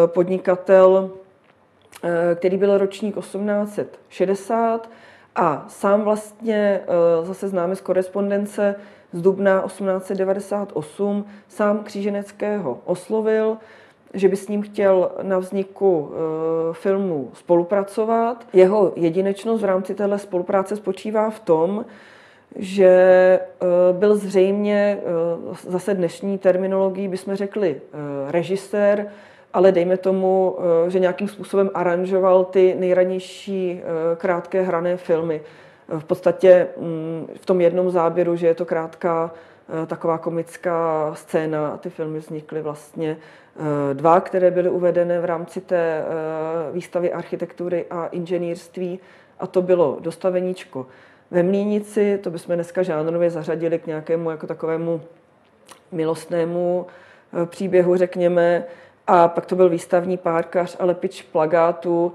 podnikatel, 0.05 1.11
Eh, 1.11 1.28
který 2.35 2.57
byl 2.57 2.77
ročník 2.77 3.15
1860 3.15 4.89
a 5.35 5.65
sám 5.67 6.01
vlastně 6.01 6.81
eh, 6.83 7.25
zase 7.25 7.47
známe 7.47 7.75
z 7.75 7.81
korespondence 7.81 8.75
z 9.13 9.21
dubna 9.21 9.61
1898 9.65 11.25
sám 11.47 11.83
Kříženeckého 11.83 12.79
oslovil, 12.85 13.57
že 14.13 14.27
by 14.27 14.35
s 14.35 14.47
ním 14.47 14.61
chtěl 14.61 15.11
na 15.21 15.39
vzniku 15.39 16.11
eh, 16.11 16.73
filmu 16.73 17.31
spolupracovat. 17.33 18.47
Jeho 18.53 18.93
jedinečnost 18.95 19.61
v 19.61 19.65
rámci 19.65 19.95
téhle 19.95 20.19
spolupráce 20.19 20.75
spočívá 20.75 21.29
v 21.29 21.39
tom, 21.39 21.85
že 22.55 23.39
byl 23.91 24.15
zřejmě, 24.15 24.99
zase 25.67 25.93
dnešní 25.93 26.37
terminologií 26.37 27.07
bychom 27.07 27.35
řekli 27.35 27.81
režisér, 28.27 29.07
ale 29.53 29.71
dejme 29.71 29.97
tomu, 29.97 30.57
eh, 30.87 30.89
že 30.89 30.99
nějakým 30.99 31.27
způsobem 31.27 31.69
aranžoval 31.73 32.45
ty 32.45 32.75
nejranější 32.79 33.81
eh, 33.81 34.15
krátké 34.15 34.61
hrané 34.61 34.97
filmy. 34.97 35.41
V 35.99 36.03
podstatě 36.03 36.67
mm, 36.77 37.27
v 37.41 37.45
tom 37.45 37.61
jednom 37.61 37.91
záběru, 37.91 38.35
že 38.35 38.47
je 38.47 38.55
to 38.55 38.65
krátká 38.65 39.31
eh, 39.83 39.85
taková 39.85 40.17
komická 40.17 41.11
scéna 41.15 41.69
a 41.69 41.77
ty 41.77 41.89
filmy 41.89 42.19
vznikly 42.19 42.61
vlastně 42.61 43.17
dva, 43.93 44.21
které 44.21 44.51
byly 44.51 44.69
uvedené 44.69 45.19
v 45.19 45.25
rámci 45.25 45.61
té 45.61 46.03
výstavy 46.71 47.13
architektury 47.13 47.85
a 47.89 48.07
inženýrství 48.07 48.99
a 49.39 49.47
to 49.47 49.61
bylo 49.61 49.97
dostaveníčko 49.99 50.85
ve 51.31 51.43
Mlínici, 51.43 52.19
to 52.23 52.29
bychom 52.29 52.55
dneska 52.55 52.83
žánrově 52.83 53.29
zařadili 53.29 53.79
k 53.79 53.87
nějakému 53.87 54.31
jako 54.31 54.47
takovému 54.47 55.01
milostnému 55.91 56.85
příběhu, 57.45 57.95
řekněme, 57.95 58.65
a 59.11 59.27
pak 59.27 59.45
to 59.45 59.55
byl 59.55 59.69
výstavní 59.69 60.17
párkař 60.17 60.77
a 60.79 60.85
lepič 60.85 61.21
plagátu, 61.21 62.13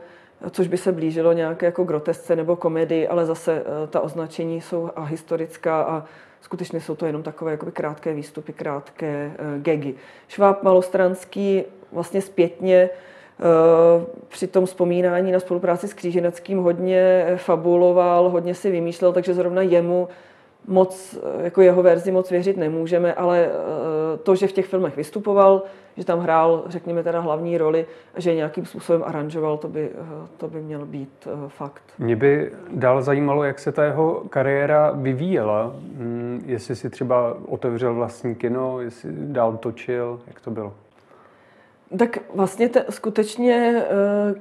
což 0.51 0.69
by 0.69 0.77
se 0.77 0.93
blížilo 0.93 1.33
nějaké 1.33 1.67
jako 1.67 1.85
grotesce 1.85 2.37
nebo 2.37 2.57
komedii, 2.57 3.09
ale 3.09 3.27
zase 3.27 3.53
eh, 3.53 3.87
ta 3.87 4.01
označení 4.01 4.61
jsou 4.61 4.91
a 4.97 5.05
historická 5.05 5.83
a 5.83 6.05
skutečně 6.41 6.81
jsou 6.81 6.95
to 6.95 7.07
jenom 7.07 7.23
takové 7.23 7.51
jakoby 7.51 7.73
krátké 7.73 8.15
výstupy, 8.15 8.53
krátké 8.53 9.33
uh, 9.39 9.63
gegy. 9.63 9.95
Šváb 10.29 10.63
Malostranský 10.63 11.63
vlastně 11.93 12.21
zpětně 12.21 12.91
uh, 13.39 14.05
při 14.29 14.47
tom 14.47 14.67
vzpomínání 14.67 15.33
na 15.33 15.41
spolupráci 15.41 15.89
s 15.89 15.95
Kříženeckým 15.95 16.59
hodně 16.59 17.27
fabuloval, 17.37 18.29
hodně 18.29 18.55
si 18.55 18.71
vymýšlel, 18.71 19.13
takže 19.13 19.35
zrovna 19.35 19.63
jemu 19.63 20.09
moc, 20.67 21.19
jako 21.43 21.63
jeho 21.63 21.83
verzi 21.83 22.13
moc 22.13 22.31
věřit 22.31 22.57
nemůžeme, 22.57 23.15
ale 23.15 23.51
to, 24.23 24.35
že 24.35 24.47
v 24.47 24.53
těch 24.53 24.67
filmech 24.67 24.97
vystupoval, 24.97 25.63
že 25.97 26.05
tam 26.05 26.21
hrál, 26.21 26.65
řekněme 26.67 27.03
teda 27.03 27.21
hlavní 27.21 27.59
roli 27.59 27.87
že 28.17 28.35
nějakým 28.35 28.67
způsobem 28.67 29.03
aranžoval, 29.07 29.59
to 29.59 29.69
by, 29.69 29.91
to 30.37 30.49
by 30.49 30.61
měl 30.61 30.87
být 30.87 31.27
eh, 31.27 31.49
fakt. 31.49 31.83
Mě 31.99 32.17
by 32.17 32.53
dál 32.73 33.03
zajímalo, 33.03 33.45
jak 33.45 33.59
se 33.59 33.73
ta 33.73 33.85
jeho 33.85 34.23
kariéra 34.31 34.91
vyvíjela. 34.91 35.73
Hmm, 35.97 36.43
jestli 36.47 36.77
si 36.77 36.91
třeba 36.91 37.37
otevřel 37.47 37.95
vlastní 37.95 38.35
kino, 38.35 38.81
jestli 38.81 39.11
dál 39.13 39.57
točil, 39.57 40.21
jak 40.27 40.41
to 40.41 40.51
bylo? 40.51 40.73
Tak 41.99 42.19
vlastně 42.35 42.69
te, 42.69 42.85
skutečně 42.91 43.55
e, 43.55 43.85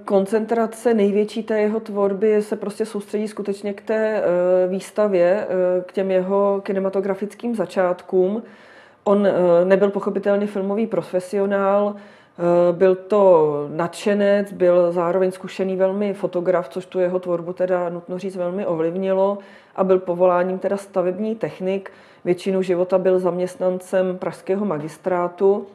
koncentrace 0.06 0.94
největší 0.94 1.44
té 1.44 1.62
jeho 1.62 1.80
tvorby 1.80 2.42
se 2.42 2.56
prostě 2.56 2.86
soustředí 2.86 3.28
skutečně 3.28 3.74
k 3.74 3.82
té 3.82 4.18
e, 4.18 4.24
výstavě, 4.68 5.26
e, 5.26 5.48
k 5.82 5.92
těm 5.92 6.12
jeho 6.12 6.62
kinematografickým 6.64 7.56
začátkům. 7.56 8.44
On 9.04 9.28
eh, 9.28 9.66
nebyl 9.66 9.90
pochopitelně 9.90 10.48
filmový 10.48 10.88
profesionál, 10.88 11.96
Byl 12.72 12.96
to 12.96 13.68
nadšenec, 13.70 14.52
byl 14.52 14.92
zároveň 14.92 15.32
zkušený 15.32 15.76
velmi 15.76 16.14
fotograf, 16.14 16.70
což 16.70 16.86
tu 16.86 17.00
jeho 17.00 17.20
tvorbu 17.20 17.54
teda 17.54 17.90
nutno 17.90 18.20
říct 18.20 18.36
velmi 18.36 18.66
ovlivnilo 18.66 19.38
a 19.76 19.84
byl 19.84 20.00
povoláním 20.00 20.60
teda 20.60 20.78
stavební 20.78 21.36
technik. 21.36 21.92
Většinu 22.26 22.62
života 22.62 22.98
byl 22.98 23.20
zaměstnancem 23.20 24.18
pražského 24.18 24.66
magistrátu 24.66 25.68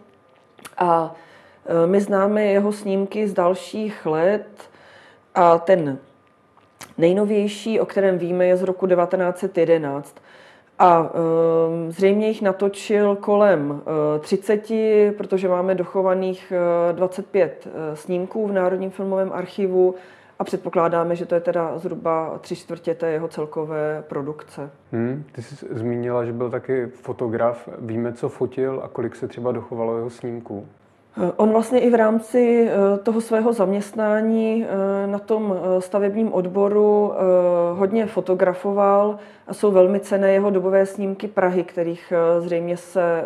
a 0.78 1.14
my 1.86 2.00
známe 2.00 2.44
jeho 2.44 2.72
snímky 2.72 3.28
z 3.28 3.34
dalších 3.34 4.06
let 4.06 4.70
a 5.34 5.58
ten 5.58 5.98
nejnovější, 6.98 7.80
o 7.80 7.86
kterém 7.86 8.18
víme, 8.18 8.46
je 8.46 8.56
z 8.56 8.62
roku 8.62 8.86
1911. 8.86 10.16
A 10.78 11.10
e, 11.10 11.92
zřejmě 11.92 12.28
jich 12.28 12.42
natočil 12.42 13.16
kolem 13.16 13.82
30, 14.20 14.70
e, 14.70 15.12
protože 15.12 15.48
máme 15.48 15.74
dochovaných 15.74 16.52
25 16.92 17.68
snímků 17.94 18.46
v 18.46 18.52
Národním 18.52 18.90
filmovém 18.90 19.32
archivu 19.32 19.94
a 20.38 20.44
předpokládáme, 20.44 21.16
že 21.16 21.26
to 21.26 21.34
je 21.34 21.40
teda 21.40 21.78
zhruba 21.78 22.38
tři 22.40 22.56
čtvrtě 22.56 22.94
té 22.94 23.10
jeho 23.10 23.28
celkové 23.28 24.04
produkce. 24.08 24.70
Hmm, 24.92 25.24
ty 25.32 25.42
jsi 25.42 25.66
zmínila, 25.70 26.24
že 26.24 26.32
byl 26.32 26.50
taky 26.50 26.86
fotograf. 26.86 27.68
Víme, 27.78 28.12
co 28.12 28.28
fotil 28.28 28.80
a 28.84 28.88
kolik 28.88 29.16
se 29.16 29.28
třeba 29.28 29.52
dochovalo 29.52 29.96
jeho 29.96 30.10
snímků? 30.10 30.66
Eh, 31.16 31.32
on 31.36 31.50
vlastně 31.50 31.80
i 31.80 31.90
v 31.90 31.94
rámci 31.94 32.68
eh, 32.70 32.98
toho 32.98 33.20
svého 33.20 33.52
zaměstnání 33.52 34.64
eh, 34.64 35.06
na 35.06 35.18
tom 35.18 35.54
stavebním 35.78 36.32
odboru 36.32 37.12
hodně 37.74 38.06
fotografoval 38.06 39.18
a 39.46 39.54
jsou 39.54 39.70
velmi 39.70 40.00
cené 40.00 40.32
jeho 40.32 40.50
dobové 40.50 40.86
snímky 40.86 41.28
Prahy, 41.28 41.64
kterých 41.64 42.12
zřejmě 42.38 42.76
se 42.76 43.24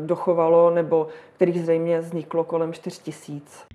dochovalo 0.00 0.70
nebo 0.70 1.06
kterých 1.36 1.62
zřejmě 1.62 2.00
vzniklo 2.00 2.44
kolem 2.44 2.72
4 2.72 3.02
tisíc. 3.02 3.66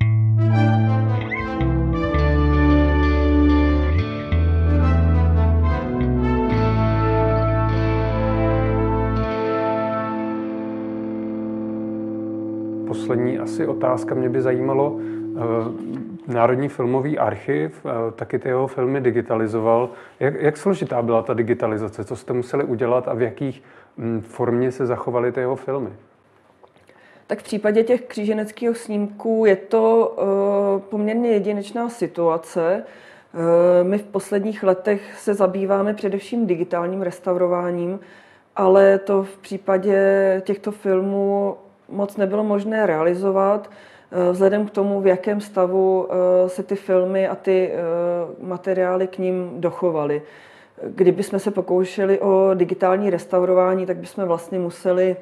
Poslední 13.11 13.39
asi 13.39 13.67
otázka. 13.67 14.15
Mě 14.15 14.29
by 14.29 14.41
zajímalo, 14.41 14.99
eh, 14.99 16.33
Národní 16.33 16.69
filmový 16.69 17.19
archiv 17.19 17.85
eh, 17.85 18.11
taky 18.11 18.39
ty 18.39 18.49
jeho 18.49 18.67
filmy 18.67 19.01
digitalizoval. 19.01 19.89
Jak, 20.19 20.41
jak 20.41 20.57
složitá 20.57 21.01
byla 21.01 21.21
ta 21.21 21.33
digitalizace? 21.33 22.03
Co 22.03 22.15
jste 22.15 22.33
museli 22.33 22.63
udělat 22.63 23.07
a 23.07 23.13
v 23.13 23.21
jakých 23.21 23.63
hm, 23.97 24.21
formě 24.21 24.71
se 24.71 24.85
zachovaly 24.85 25.31
ty 25.31 25.39
jeho 25.39 25.55
filmy? 25.55 25.89
Tak 27.27 27.39
v 27.39 27.43
případě 27.43 27.83
těch 27.83 28.01
kříženeckých 28.01 28.77
snímků 28.77 29.45
je 29.45 29.55
to 29.55 30.15
uh, 30.17 30.81
poměrně 30.81 31.29
jedinečná 31.29 31.89
situace. 31.89 32.83
Uh, 33.33 33.87
my 33.87 33.97
v 33.97 34.03
posledních 34.03 34.63
letech 34.63 35.19
se 35.19 35.33
zabýváme 35.33 35.93
především 35.93 36.47
digitálním 36.47 37.01
restaurováním, 37.01 37.99
ale 38.55 38.99
to 38.99 39.23
v 39.23 39.37
případě 39.37 40.41
těchto 40.45 40.71
filmů 40.71 41.55
moc 41.91 42.17
nebylo 42.17 42.43
možné 42.43 42.86
realizovat, 42.86 43.69
eh, 44.12 44.31
vzhledem 44.31 44.65
k 44.65 44.71
tomu, 44.71 45.01
v 45.01 45.07
jakém 45.07 45.41
stavu 45.41 46.07
eh, 46.10 46.50
se 46.50 46.63
ty 46.63 46.75
filmy 46.75 47.27
a 47.27 47.36
ty 47.36 47.71
eh, 47.71 47.77
materiály 48.45 49.07
k 49.07 49.17
ním 49.17 49.51
dochovaly. 49.62 50.21
Kdyby 50.88 51.24
jsme 51.24 51.39
se 51.39 51.51
pokoušeli 51.51 52.19
o 52.19 52.51
digitální 52.53 53.10
restaurování, 53.10 53.86
tak 53.86 53.98
bychom 53.98 54.25
vlastně 54.25 54.60
museli 54.60 55.15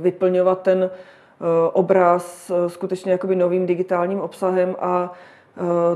vyplňovat 0.00 0.62
ten 0.62 0.90
obraz 1.72 2.52
skutečně 2.66 3.12
jakoby 3.12 3.36
novým 3.36 3.66
digitálním 3.66 4.20
obsahem 4.20 4.76
a 4.78 5.12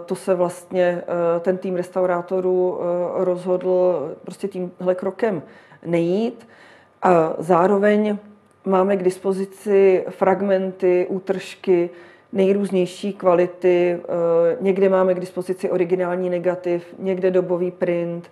to 0.07 0.15
se 0.15 0.35
vlastně 0.35 1.03
ten 1.41 1.59
tým 1.59 1.77
restaurátorů 1.77 2.79
rozhodl 3.15 4.11
prostě 4.25 4.49
tímhle 4.49 4.95
krokem 4.95 5.43
nejít. 5.87 6.49
A 7.03 7.33
zároveň 7.39 8.19
Máme 8.65 8.97
k 8.97 9.03
dispozici 9.03 10.05
fragmenty, 10.09 11.07
útržky 11.09 11.91
nejrůznější 12.33 13.13
kvality. 13.13 14.01
Eh, 14.03 14.57
někde 14.61 14.89
máme 14.89 15.15
k 15.15 15.21
dispozici 15.21 15.71
originální 15.71 16.31
negativ, 16.31 16.95
někde 16.99 17.31
dobový 17.31 17.71
print, 17.71 18.31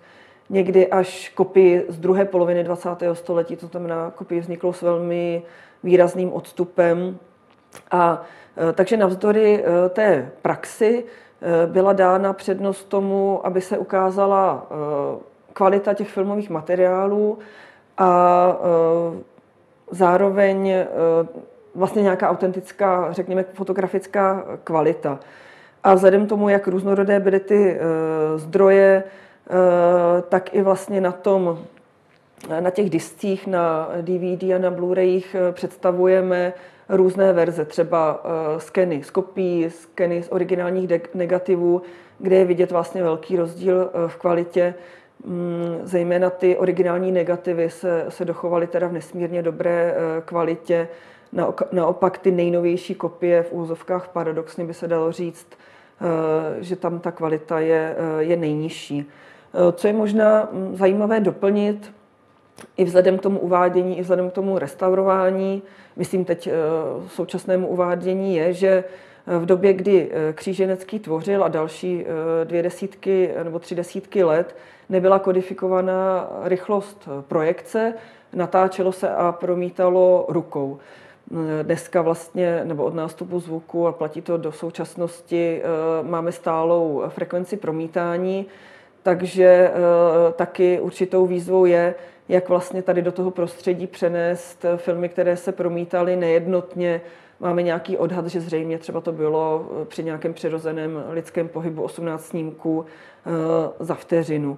někdy 0.49 0.87
až 0.87 1.29
kopii 1.29 1.85
z 1.87 1.99
druhé 1.99 2.25
poloviny 2.25 2.63
20. 2.63 2.89
století, 3.13 3.55
to 3.55 3.67
znamená 3.67 4.11
kopii 4.15 4.39
vzniklou 4.39 4.73
s 4.73 4.81
velmi 4.81 5.43
výrazným 5.83 6.33
odstupem. 6.33 7.17
A 7.91 8.23
eh, 8.69 8.73
takže 8.73 8.97
navzdory 8.97 9.63
eh, 9.63 9.89
té 9.89 10.31
praxi 10.41 11.03
byla 11.65 11.93
dána 11.93 12.33
přednost 12.33 12.83
tomu, 12.83 13.45
aby 13.45 13.61
se 13.61 13.77
ukázala 13.77 14.67
kvalita 15.53 15.93
těch 15.93 16.09
filmových 16.09 16.49
materiálů 16.49 17.39
a 17.97 18.57
zároveň 19.91 20.69
eh, 20.69 20.87
vlastně 21.75 22.01
nějaká 22.01 22.29
autentická, 22.29 23.13
řekněme, 23.13 23.45
fotografická 23.53 24.45
kvalita. 24.63 25.19
A 25.83 25.93
vzhledem 25.93 26.27
tomu, 26.27 26.49
jak 26.49 26.67
různorodé 26.67 27.19
byly 27.19 27.39
ty 27.39 27.71
eh, 27.71 27.79
zdroje, 28.39 29.03
eh, 29.03 29.51
tak 30.29 30.53
i 30.53 30.61
vlastně 30.61 31.01
na 31.01 31.11
tom, 31.11 31.59
na 32.59 32.69
těch 32.69 32.89
discích, 32.89 33.47
na 33.47 33.89
DVD 34.01 34.43
a 34.43 34.57
na 34.57 34.71
Blu-rayích 34.71 35.35
představujeme 35.51 36.53
různé 36.89 37.33
verze, 37.33 37.65
třeba 37.65 38.23
skeny 38.57 39.03
z 39.03 39.09
kopií, 39.09 39.69
skeny 39.69 40.23
z 40.23 40.31
originálních 40.31 40.89
negativů, 41.13 41.81
kde 42.19 42.35
je 42.35 42.45
vidět 42.45 42.71
vlastně 42.71 43.03
velký 43.03 43.37
rozdíl 43.37 43.89
v 44.07 44.15
kvalitě 44.15 44.73
zejména 45.83 46.29
ty 46.29 46.57
originální 46.57 47.11
negativy 47.11 47.69
se, 47.69 48.05
se 48.09 48.25
dochovaly 48.25 48.67
teda 48.67 48.87
v 48.87 48.93
nesmírně 48.93 49.41
dobré 49.41 49.95
eh, 49.95 50.21
kvalitě. 50.21 50.87
Naopak 51.71 52.17
ty 52.17 52.31
nejnovější 52.31 52.95
kopie 52.95 53.43
v 53.43 53.53
úzovkách 53.53 54.07
paradoxně 54.07 54.65
by 54.65 54.73
se 54.73 54.87
dalo 54.87 55.11
říct, 55.11 55.47
eh, 55.51 56.63
že 56.63 56.75
tam 56.75 56.99
ta 56.99 57.11
kvalita 57.11 57.59
je, 57.59 57.95
eh, 57.97 58.23
je 58.23 58.37
nejnižší. 58.37 59.09
Co 59.73 59.87
je 59.87 59.93
možná 59.93 60.49
mm, 60.51 60.75
zajímavé 60.75 61.19
doplnit, 61.19 61.93
i 62.77 62.83
vzhledem 62.83 63.17
k 63.17 63.21
tomu 63.21 63.39
uvádění, 63.39 63.97
i 63.97 64.01
vzhledem 64.01 64.29
k 64.29 64.33
tomu 64.33 64.59
restaurování, 64.59 65.63
myslím 65.95 66.25
teď 66.25 66.49
současnému 67.07 67.67
uvádění, 67.67 68.35
je, 68.35 68.53
že 68.53 68.83
v 69.39 69.45
době, 69.45 69.73
kdy 69.73 70.11
Kříženecký 70.33 70.99
tvořil 70.99 71.43
a 71.43 71.47
další 71.47 72.05
dvě 72.43 72.63
desítky 72.63 73.29
nebo 73.43 73.59
tři 73.59 73.75
desítky 73.75 74.23
let, 74.23 74.55
nebyla 74.89 75.19
kodifikovaná 75.19 76.29
rychlost 76.43 77.09
projekce, 77.27 77.93
natáčelo 78.33 78.91
se 78.91 79.09
a 79.09 79.31
promítalo 79.31 80.25
rukou. 80.29 80.79
Dneska 81.63 82.01
vlastně, 82.01 82.61
nebo 82.63 82.83
od 82.83 82.93
nástupu 82.93 83.39
zvuku, 83.39 83.87
a 83.87 83.91
platí 83.91 84.21
to 84.21 84.37
do 84.37 84.51
současnosti, 84.51 85.61
eh, 85.61 86.03
máme 86.03 86.31
stálou 86.31 87.03
frekvenci 87.07 87.57
promítání, 87.57 88.45
takže 89.03 89.45
eh, 89.45 89.73
taky 90.33 90.79
určitou 90.79 91.25
výzvou 91.25 91.65
je, 91.65 91.95
jak 92.29 92.49
vlastně 92.49 92.81
tady 92.81 93.01
do 93.01 93.11
toho 93.11 93.31
prostředí 93.31 93.87
přenést 93.87 94.65
filmy, 94.77 95.09
které 95.09 95.37
se 95.37 95.51
promítaly 95.51 96.15
nejednotně. 96.15 97.01
Máme 97.39 97.63
nějaký 97.63 97.97
odhad, 97.97 98.27
že 98.27 98.41
zřejmě 98.41 98.77
třeba 98.77 99.01
to 99.01 99.11
bylo 99.11 99.69
eh, 99.81 99.85
při 99.85 100.03
nějakém 100.03 100.33
přirozeném 100.33 101.03
lidském 101.09 101.47
pohybu 101.47 101.83
18 101.83 102.25
snímků 102.25 102.85
za 103.79 103.95
vteřinu. 103.95 104.57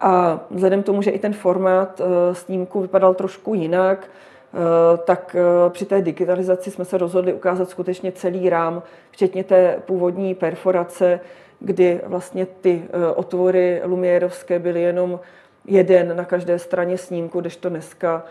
A 0.00 0.40
vzhledem 0.50 0.82
k 0.82 0.86
tomu, 0.86 1.02
že 1.02 1.10
i 1.10 1.18
ten 1.18 1.32
formát 1.32 2.00
eh, 2.00 2.34
snímku 2.34 2.80
vypadal 2.80 3.14
trošku 3.14 3.54
jinak, 3.54 4.10
eh, 4.10 4.96
tak 4.96 5.36
eh, 5.38 5.70
při 5.70 5.84
té 5.84 6.02
digitalizaci 6.02 6.70
jsme 6.70 6.84
se 6.84 6.98
rozhodli 6.98 7.32
ukázat 7.32 7.70
skutečně 7.70 8.12
celý 8.12 8.50
rám, 8.50 8.82
včetně 9.10 9.44
té 9.44 9.82
původní 9.86 10.34
perforace, 10.34 11.20
kdy 11.60 12.00
vlastně 12.06 12.46
ty 12.46 12.82
otvory 13.14 13.80
lumiérovské 13.84 14.58
byly 14.58 14.82
jenom 14.82 15.20
jeden 15.64 16.16
na 16.16 16.24
každé 16.24 16.58
straně 16.58 16.98
snímku, 16.98 17.40
kdežto 17.40 17.68
dneska 17.68 18.24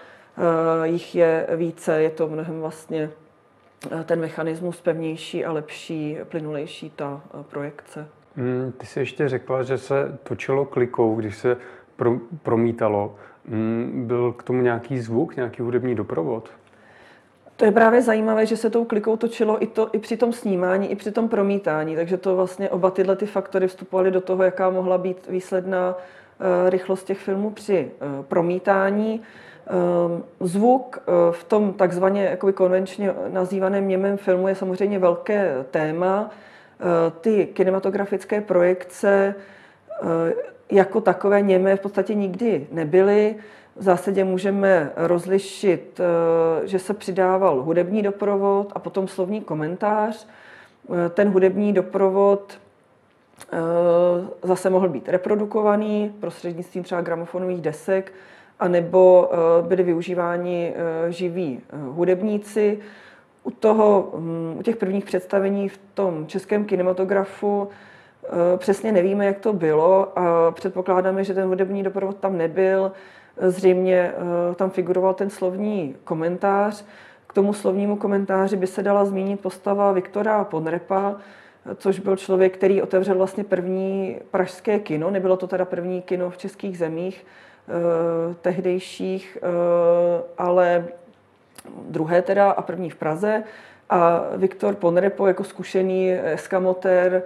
jich 0.84 1.16
je 1.16 1.48
více, 1.56 2.02
je 2.02 2.10
to 2.10 2.28
mnohem 2.28 2.62
vlastně 2.62 3.10
ten 4.06 4.20
mechanismus 4.20 4.82
pevnější 4.82 5.46
a 5.46 5.52
lepší, 5.52 6.18
plynulejší 6.24 6.89
ta 6.89 7.22
projekce. 7.50 8.08
Hmm, 8.36 8.74
ty 8.78 8.86
jsi 8.86 9.00
ještě 9.00 9.30
řekla, 9.30 9.63
že 9.63 9.78
se 9.78 10.18
točilo 10.24 10.65
klikou, 10.65 11.15
když 11.15 11.38
se 11.38 11.58
pro, 11.96 12.18
promítalo. 12.44 13.15
Hmm, 13.50 14.04
byl 14.08 14.34
k 14.34 14.44
tomu 14.44 14.62
nějaký 14.62 15.00
zvuk, 15.00 15.36
nějaký 15.36 15.62
hudební 15.62 15.96
doprovod? 15.96 16.50
To 17.56 17.65
je 17.65 17.72
právě 17.72 18.02
zajímavé, 18.02 18.46
že 18.46 18.58
se 18.58 18.70
tou 18.70 18.86
klikou 18.86 19.18
točilo 19.18 19.63
i, 19.63 19.68
to, 19.68 19.89
i 19.94 20.00
při 20.00 20.18
tom 20.18 20.34
snímání, 20.34 20.92
i 20.92 20.96
při 20.96 21.12
tom 21.12 21.30
promítání, 21.30 21.96
takže 21.96 22.18
to 22.18 22.36
vlastně 22.36 22.70
oba 22.70 22.92
tyhle 22.92 23.15
ty 23.15 23.26
faktory 23.26 23.68
vstupovaly 23.68 24.12
do 24.12 24.22
toho, 24.22 24.44
jaká 24.44 24.70
mohla 24.70 24.98
být 24.98 25.28
výsledná 25.28 25.96
rychlost 26.69 27.04
těch 27.04 27.17
filmů 27.17 27.49
při 27.49 27.91
promítání. 28.21 29.21
Zvuk 30.39 31.04
v 31.32 31.43
tom 31.43 31.73
takzvaně 31.73 32.23
jakoby 32.23 32.54
konvenčně 32.54 33.13
nazývaném 33.28 33.88
němém 33.88 34.17
filmu 34.17 34.47
je 34.47 34.56
samozřejmě 34.56 34.99
velké 34.99 35.65
téma. 35.71 36.30
Ty 37.21 37.45
kinematografické 37.45 38.41
projekce 38.41 39.36
jako 40.71 41.02
takové 41.02 41.41
němé 41.41 41.75
v 41.75 41.80
podstatě 41.80 42.13
nikdy 42.13 42.67
nebyly. 42.71 43.36
V 43.75 43.84
zásadě 43.84 44.23
můžeme 44.23 44.91
rozlišit, 44.95 45.99
eh, 45.99 46.67
že 46.67 46.80
se 46.80 46.93
přidával 46.93 47.62
hudební 47.62 48.02
doprovod 48.02 48.71
a 48.75 48.80
potom 48.80 49.08
slovní 49.08 49.41
komentář. 49.41 50.28
Eh, 50.93 51.10
ten 51.10 51.30
hudební 51.30 51.73
doprovod 51.73 52.54
eh, 52.54 52.68
zase 54.43 54.69
mohl 54.69 54.89
být 54.89 55.10
reprodukovaný 55.10 56.15
prostřednictvím 56.19 56.84
třeba 56.84 57.02
gramofonových 57.02 57.62
desek, 57.62 58.13
anebo 58.60 59.32
byly 59.62 59.84
využíváni 59.84 60.73
živí 61.10 61.62
hudebníci. 61.73 62.80
U, 63.43 63.52
toho, 63.52 64.12
hm, 64.17 64.56
u 64.60 64.63
těch 64.63 64.75
prvních 64.75 65.06
představení 65.06 65.69
v 65.69 65.80
tom 65.93 66.28
českém 66.28 66.65
kinematografu 66.65 67.69
přesně 68.58 68.91
nevíme, 68.91 69.25
jak 69.25 69.39
to 69.39 69.54
bylo 69.54 70.19
a 70.19 70.52
předpokládáme, 70.52 71.23
že 71.23 71.34
ten 71.34 71.47
hudební 71.47 71.84
doprovod 71.84 72.17
tam 72.17 72.38
nebyl. 72.38 72.91
Zřejmě 73.41 73.95
eh, 73.95 74.56
tam 74.56 74.69
figuroval 74.69 75.13
ten 75.13 75.30
slovní 75.30 75.95
komentář. 76.04 76.86
K 77.28 77.34
tomu 77.34 77.54
slovnímu 77.54 77.95
komentáři 77.95 78.56
by 78.56 78.67
se 78.67 78.84
dala 78.84 79.06
zmínit 79.06 79.39
postava 79.39 79.91
Viktora 79.91 80.43
Ponrepa, 80.43 81.15
což 81.76 82.00
byl 82.00 82.15
člověk, 82.15 82.58
který 82.58 82.82
otevřel 82.82 83.15
vlastně 83.15 83.43
první 83.43 84.17
pražské 84.32 84.80
kino. 84.80 85.12
Nebylo 85.12 85.38
to 85.38 85.48
teda 85.48 85.65
první 85.65 86.02
kino 86.02 86.30
v 86.30 86.38
českých 86.38 86.78
zemích 86.78 87.26
eh, 87.26 88.36
tehdejších, 88.41 89.38
eh, 89.41 89.48
ale 90.38 90.88
druhé 91.88 92.22
teda 92.22 92.52
a 92.52 92.62
první 92.62 92.89
v 92.89 92.95
Praze. 92.95 93.43
A 93.89 94.24
Viktor 94.36 94.76
Ponrepo 94.76 95.28
jako 95.28 95.43
zkušený 95.43 96.13
eskamotér 96.13 97.24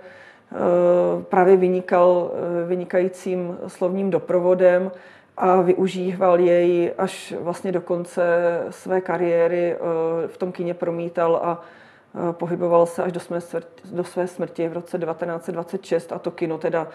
právě 1.30 1.58
vynikal 1.58 2.32
vynikajícím 2.68 3.58
slovním 3.68 4.10
doprovodem 4.10 4.92
a 5.38 5.62
využíval 5.62 6.40
jej 6.40 6.94
až 6.98 7.34
vlastně 7.40 7.72
do 7.72 7.82
konce 7.82 8.24
své 8.70 9.02
kariéry. 9.02 9.76
Eh, 9.76 10.28
v 10.28 10.38
tom 10.38 10.52
kině 10.52 10.74
promítal 10.74 11.40
a 11.44 11.62
eh, 11.62 11.83
pohyboval 12.32 12.86
se 12.86 13.04
až 13.04 13.12
do 13.12 13.20
své, 13.20 13.42
smrti, 13.42 13.84
do 13.92 14.04
své 14.04 14.28
smrti 14.28 14.68
v 14.68 14.74
roce 14.74 14.98
1926 15.00 16.12
a 16.12 16.20
to 16.20 16.32
kino 16.32 16.58
teda, 16.58 16.88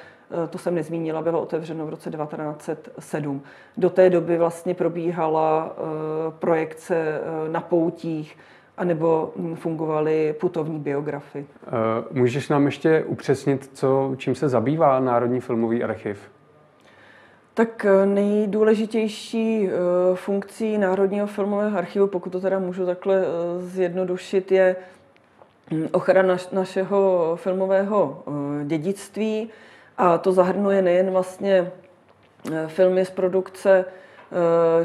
eh, 0.45 0.47
to 0.49 0.59
jsem 0.59 0.75
nezmínila, 0.75 1.23
bylo 1.23 1.41
otevřeno 1.41 1.87
v 1.87 1.89
roce 1.89 2.11
1907. 2.11 3.43
Do 3.77 3.91
té 3.91 4.11
doby 4.11 4.39
vlastně 4.39 4.75
probíhala 4.75 5.77
projekce 6.39 7.21
na 7.51 7.61
poutích, 7.61 8.39
anebo 8.77 9.33
hm, 9.37 9.57
fungovaly 9.57 10.35
putovní 10.41 10.79
biografy. 10.79 11.47
Můžeš 12.11 12.49
nám 12.49 12.67
ještě 12.67 13.05
upřesnit, 13.05 13.71
co, 13.75 14.15
čím 14.17 14.35
se 14.35 14.49
zabývá 14.49 15.01
Národní 15.01 15.41
filmový 15.41 15.85
archiv? 15.85 16.31
Tak 17.59 17.85
eh, 17.85 18.07
nejdůležitější 18.07 19.69
eh, 19.69 19.71
funkcí 20.15 20.79
Národního 20.79 21.27
filmového 21.27 21.79
archivu, 21.79 22.07
pokud 22.07 22.31
to 22.31 22.41
teda 22.41 22.59
můžu 22.59 22.87
takhle 22.87 23.17
eh, 23.17 23.27
zjednodušit, 23.61 24.53
je 24.53 24.77
ochrana 25.93 26.37
našeho 26.53 27.33
filmového 27.37 28.23
dědictví 28.65 29.51
a 29.99 30.19
to 30.19 30.33
zahrnuje 30.33 30.83
nejen 30.83 31.11
vlastně 31.11 31.71
filmy 32.67 33.05
z 33.05 33.11
produkce 33.11 33.85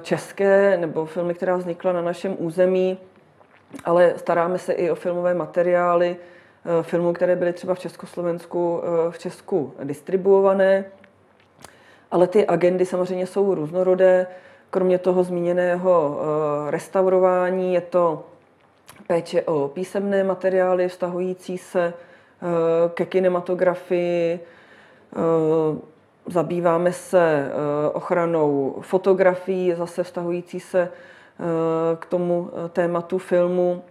české 0.02 0.78
nebo 0.78 1.06
filmy, 1.06 1.34
která 1.34 1.56
vznikla 1.56 1.92
na 1.92 2.02
našem 2.02 2.36
území, 2.40 2.98
ale 3.86 4.14
staráme 4.18 4.58
se 4.58 4.74
i 4.74 4.92
o 4.92 4.96
filmové 4.96 5.34
materiály 5.34 6.18
filmů, 6.82 7.14
které 7.14 7.36
byly 7.36 7.54
třeba 7.54 7.74
v 7.74 7.80
Československu 7.80 8.82
v 9.10 9.20
Česku 9.20 9.74
distribuované 9.84 10.86
ale 12.14 12.28
ty 12.28 12.48
agendy 12.48 12.86
samozřejmě 12.86 13.28
jsou 13.28 13.56
různorodé. 13.56 14.28
Kromě 14.70 14.98
toho 14.98 15.24
zmíněného 15.24 16.20
eh, 16.68 16.72
restaurování 16.72 17.74
je 17.74 17.82
to 17.82 18.26
péče 19.08 19.42
o 19.42 19.68
písemné 19.68 20.24
materiály 20.24 20.88
vztahující 20.88 21.58
se 21.58 21.94
eh, 21.94 22.46
ke 22.94 23.06
kinematografii, 23.06 24.40
eh, 24.40 25.20
zabýváme 26.28 26.94
se 26.94 27.52
ochranou 27.94 28.78
fotografií, 28.82 29.74
zase 29.74 30.04
vztahující 30.04 30.60
se 30.60 30.90
k 32.00 32.06
tomu 32.06 32.50
tématu 32.70 33.18
filmu. 33.18 33.84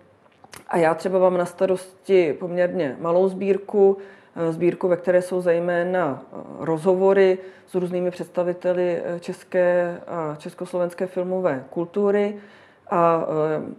A 0.69 0.77
já 0.77 0.95
třeba 0.95 1.19
mám 1.19 1.37
na 1.37 1.45
starosti 1.47 2.33
poměrně 2.33 2.97
malou 3.01 3.29
sbírku, 3.29 3.99
Eh, 4.37 4.53
sbírku, 4.53 4.89
ve 4.89 4.97
které 4.97 5.23
jsou 5.23 5.41
zejména 5.41 6.23
eh, 6.23 6.37
rozhovory 6.59 7.39
s 7.67 7.75
různými 7.75 8.11
představiteli 8.11 9.03
eh, 9.05 9.21
české 9.21 9.97
a 10.07 10.37
československé 10.39 11.07
filmové 11.07 11.65
kultury. 11.71 12.37
A 12.93 13.27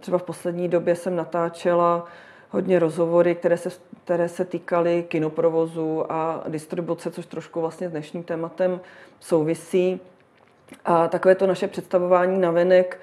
třeba 0.00 0.18
v 0.18 0.22
poslední 0.22 0.68
době 0.68 0.96
jsem 0.96 1.16
natáčela 1.16 2.06
hodně 2.50 2.78
rozhovory, 2.78 3.34
které 3.34 3.56
se, 3.56 3.70
které 4.04 4.28
se 4.28 4.44
týkaly 4.44 5.04
kinoprovozu 5.08 6.12
a 6.12 6.44
distribuce, 6.48 7.10
což 7.10 7.26
trošku 7.26 7.60
vlastně 7.60 7.88
s 7.88 7.90
dnešním 7.90 8.22
tématem 8.22 8.80
souvisí. 9.20 10.00
A 10.84 11.08
takové 11.08 11.34
to 11.34 11.46
naše 11.46 11.68
představování 11.68 12.40
na 12.40 12.50
venek 12.50 13.00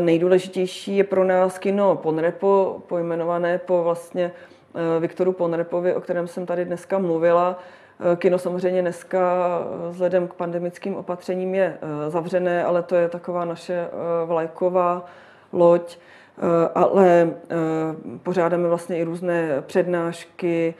nejdůležitější 0.00 0.96
je 0.96 1.04
pro 1.04 1.24
nás 1.24 1.58
kino 1.58 1.96
Ponrepo, 1.96 2.82
pojmenované 2.86 3.58
po 3.58 3.82
vlastně 3.82 4.32
Eh, 4.74 5.00
Viktoru 5.00 5.32
Ponrepovi, 5.32 5.94
o 5.94 6.00
kterém 6.00 6.28
jsem 6.28 6.46
tady 6.46 6.64
dneska 6.64 6.98
mluvila. 6.98 7.58
Eh, 8.00 8.16
kino 8.16 8.38
samozřejmě 8.38 8.82
dneska 8.82 9.48
eh, 9.60 9.90
vzhledem 9.90 10.28
k 10.28 10.34
pandemickým 10.34 10.94
opatřením 10.94 11.54
je 11.54 11.78
zavřené, 12.08 12.64
ale 12.64 12.82
to 12.82 12.96
je 12.96 13.08
taková 13.08 13.44
naše 13.44 13.88
vlajková 14.26 15.04
loď. 15.52 15.98
Ale 16.74 17.30
pořádáme 18.22 18.68
vlastně 18.68 18.98
i 18.98 19.02
různé 19.02 19.62
přednášky, 19.66 20.74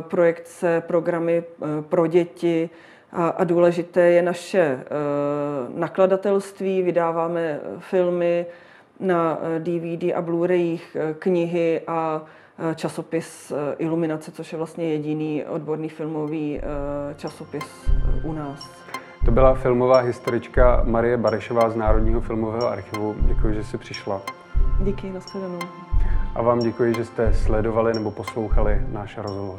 projekce, 0.00 0.82
programy 0.86 1.44
pro 1.88 2.06
děti. 2.06 2.70
A, 3.12 3.44
důležité 3.44 4.00
je 4.00 4.22
naše 4.22 4.80
nakladatelství, 5.74 6.82
vydáváme 6.82 7.60
filmy 7.78 8.46
na 9.00 9.38
DVD 9.58 10.02
a 10.14 10.22
Blu-rayích, 10.22 10.96
knihy 11.18 11.80
a 11.86 12.22
časopis 12.74 13.52
eh, 13.52 13.74
Iluminace, 13.78 14.32
což 14.32 14.52
je 14.52 14.58
vlastně 14.58 14.88
jediný 14.88 15.44
odborný 15.44 15.88
filmový 15.88 16.58
eh, 16.58 17.14
časopis 17.14 17.64
eh, 17.88 18.20
u 18.22 18.32
nás. 18.32 18.70
To 19.24 19.30
byla 19.30 19.54
filmová 19.54 19.98
historička 19.98 20.82
Marie 20.84 21.16
Barešová 21.16 21.70
z 21.70 21.76
Národního 21.76 22.20
filmového 22.20 22.68
archivu. 22.68 23.16
Děkuji, 23.20 23.54
že 23.54 23.64
jsi 23.64 23.78
přišla. 23.78 24.22
Díky, 24.80 25.10
nashledanou. 25.10 25.58
A 26.34 26.42
vám 26.42 26.58
děkuji, 26.58 26.94
že 26.94 27.04
jste 27.04 27.32
sledovali 27.32 27.94
nebo 27.94 28.10
poslouchali 28.10 28.82
náš 28.92 29.18
rozhovor. 29.18 29.58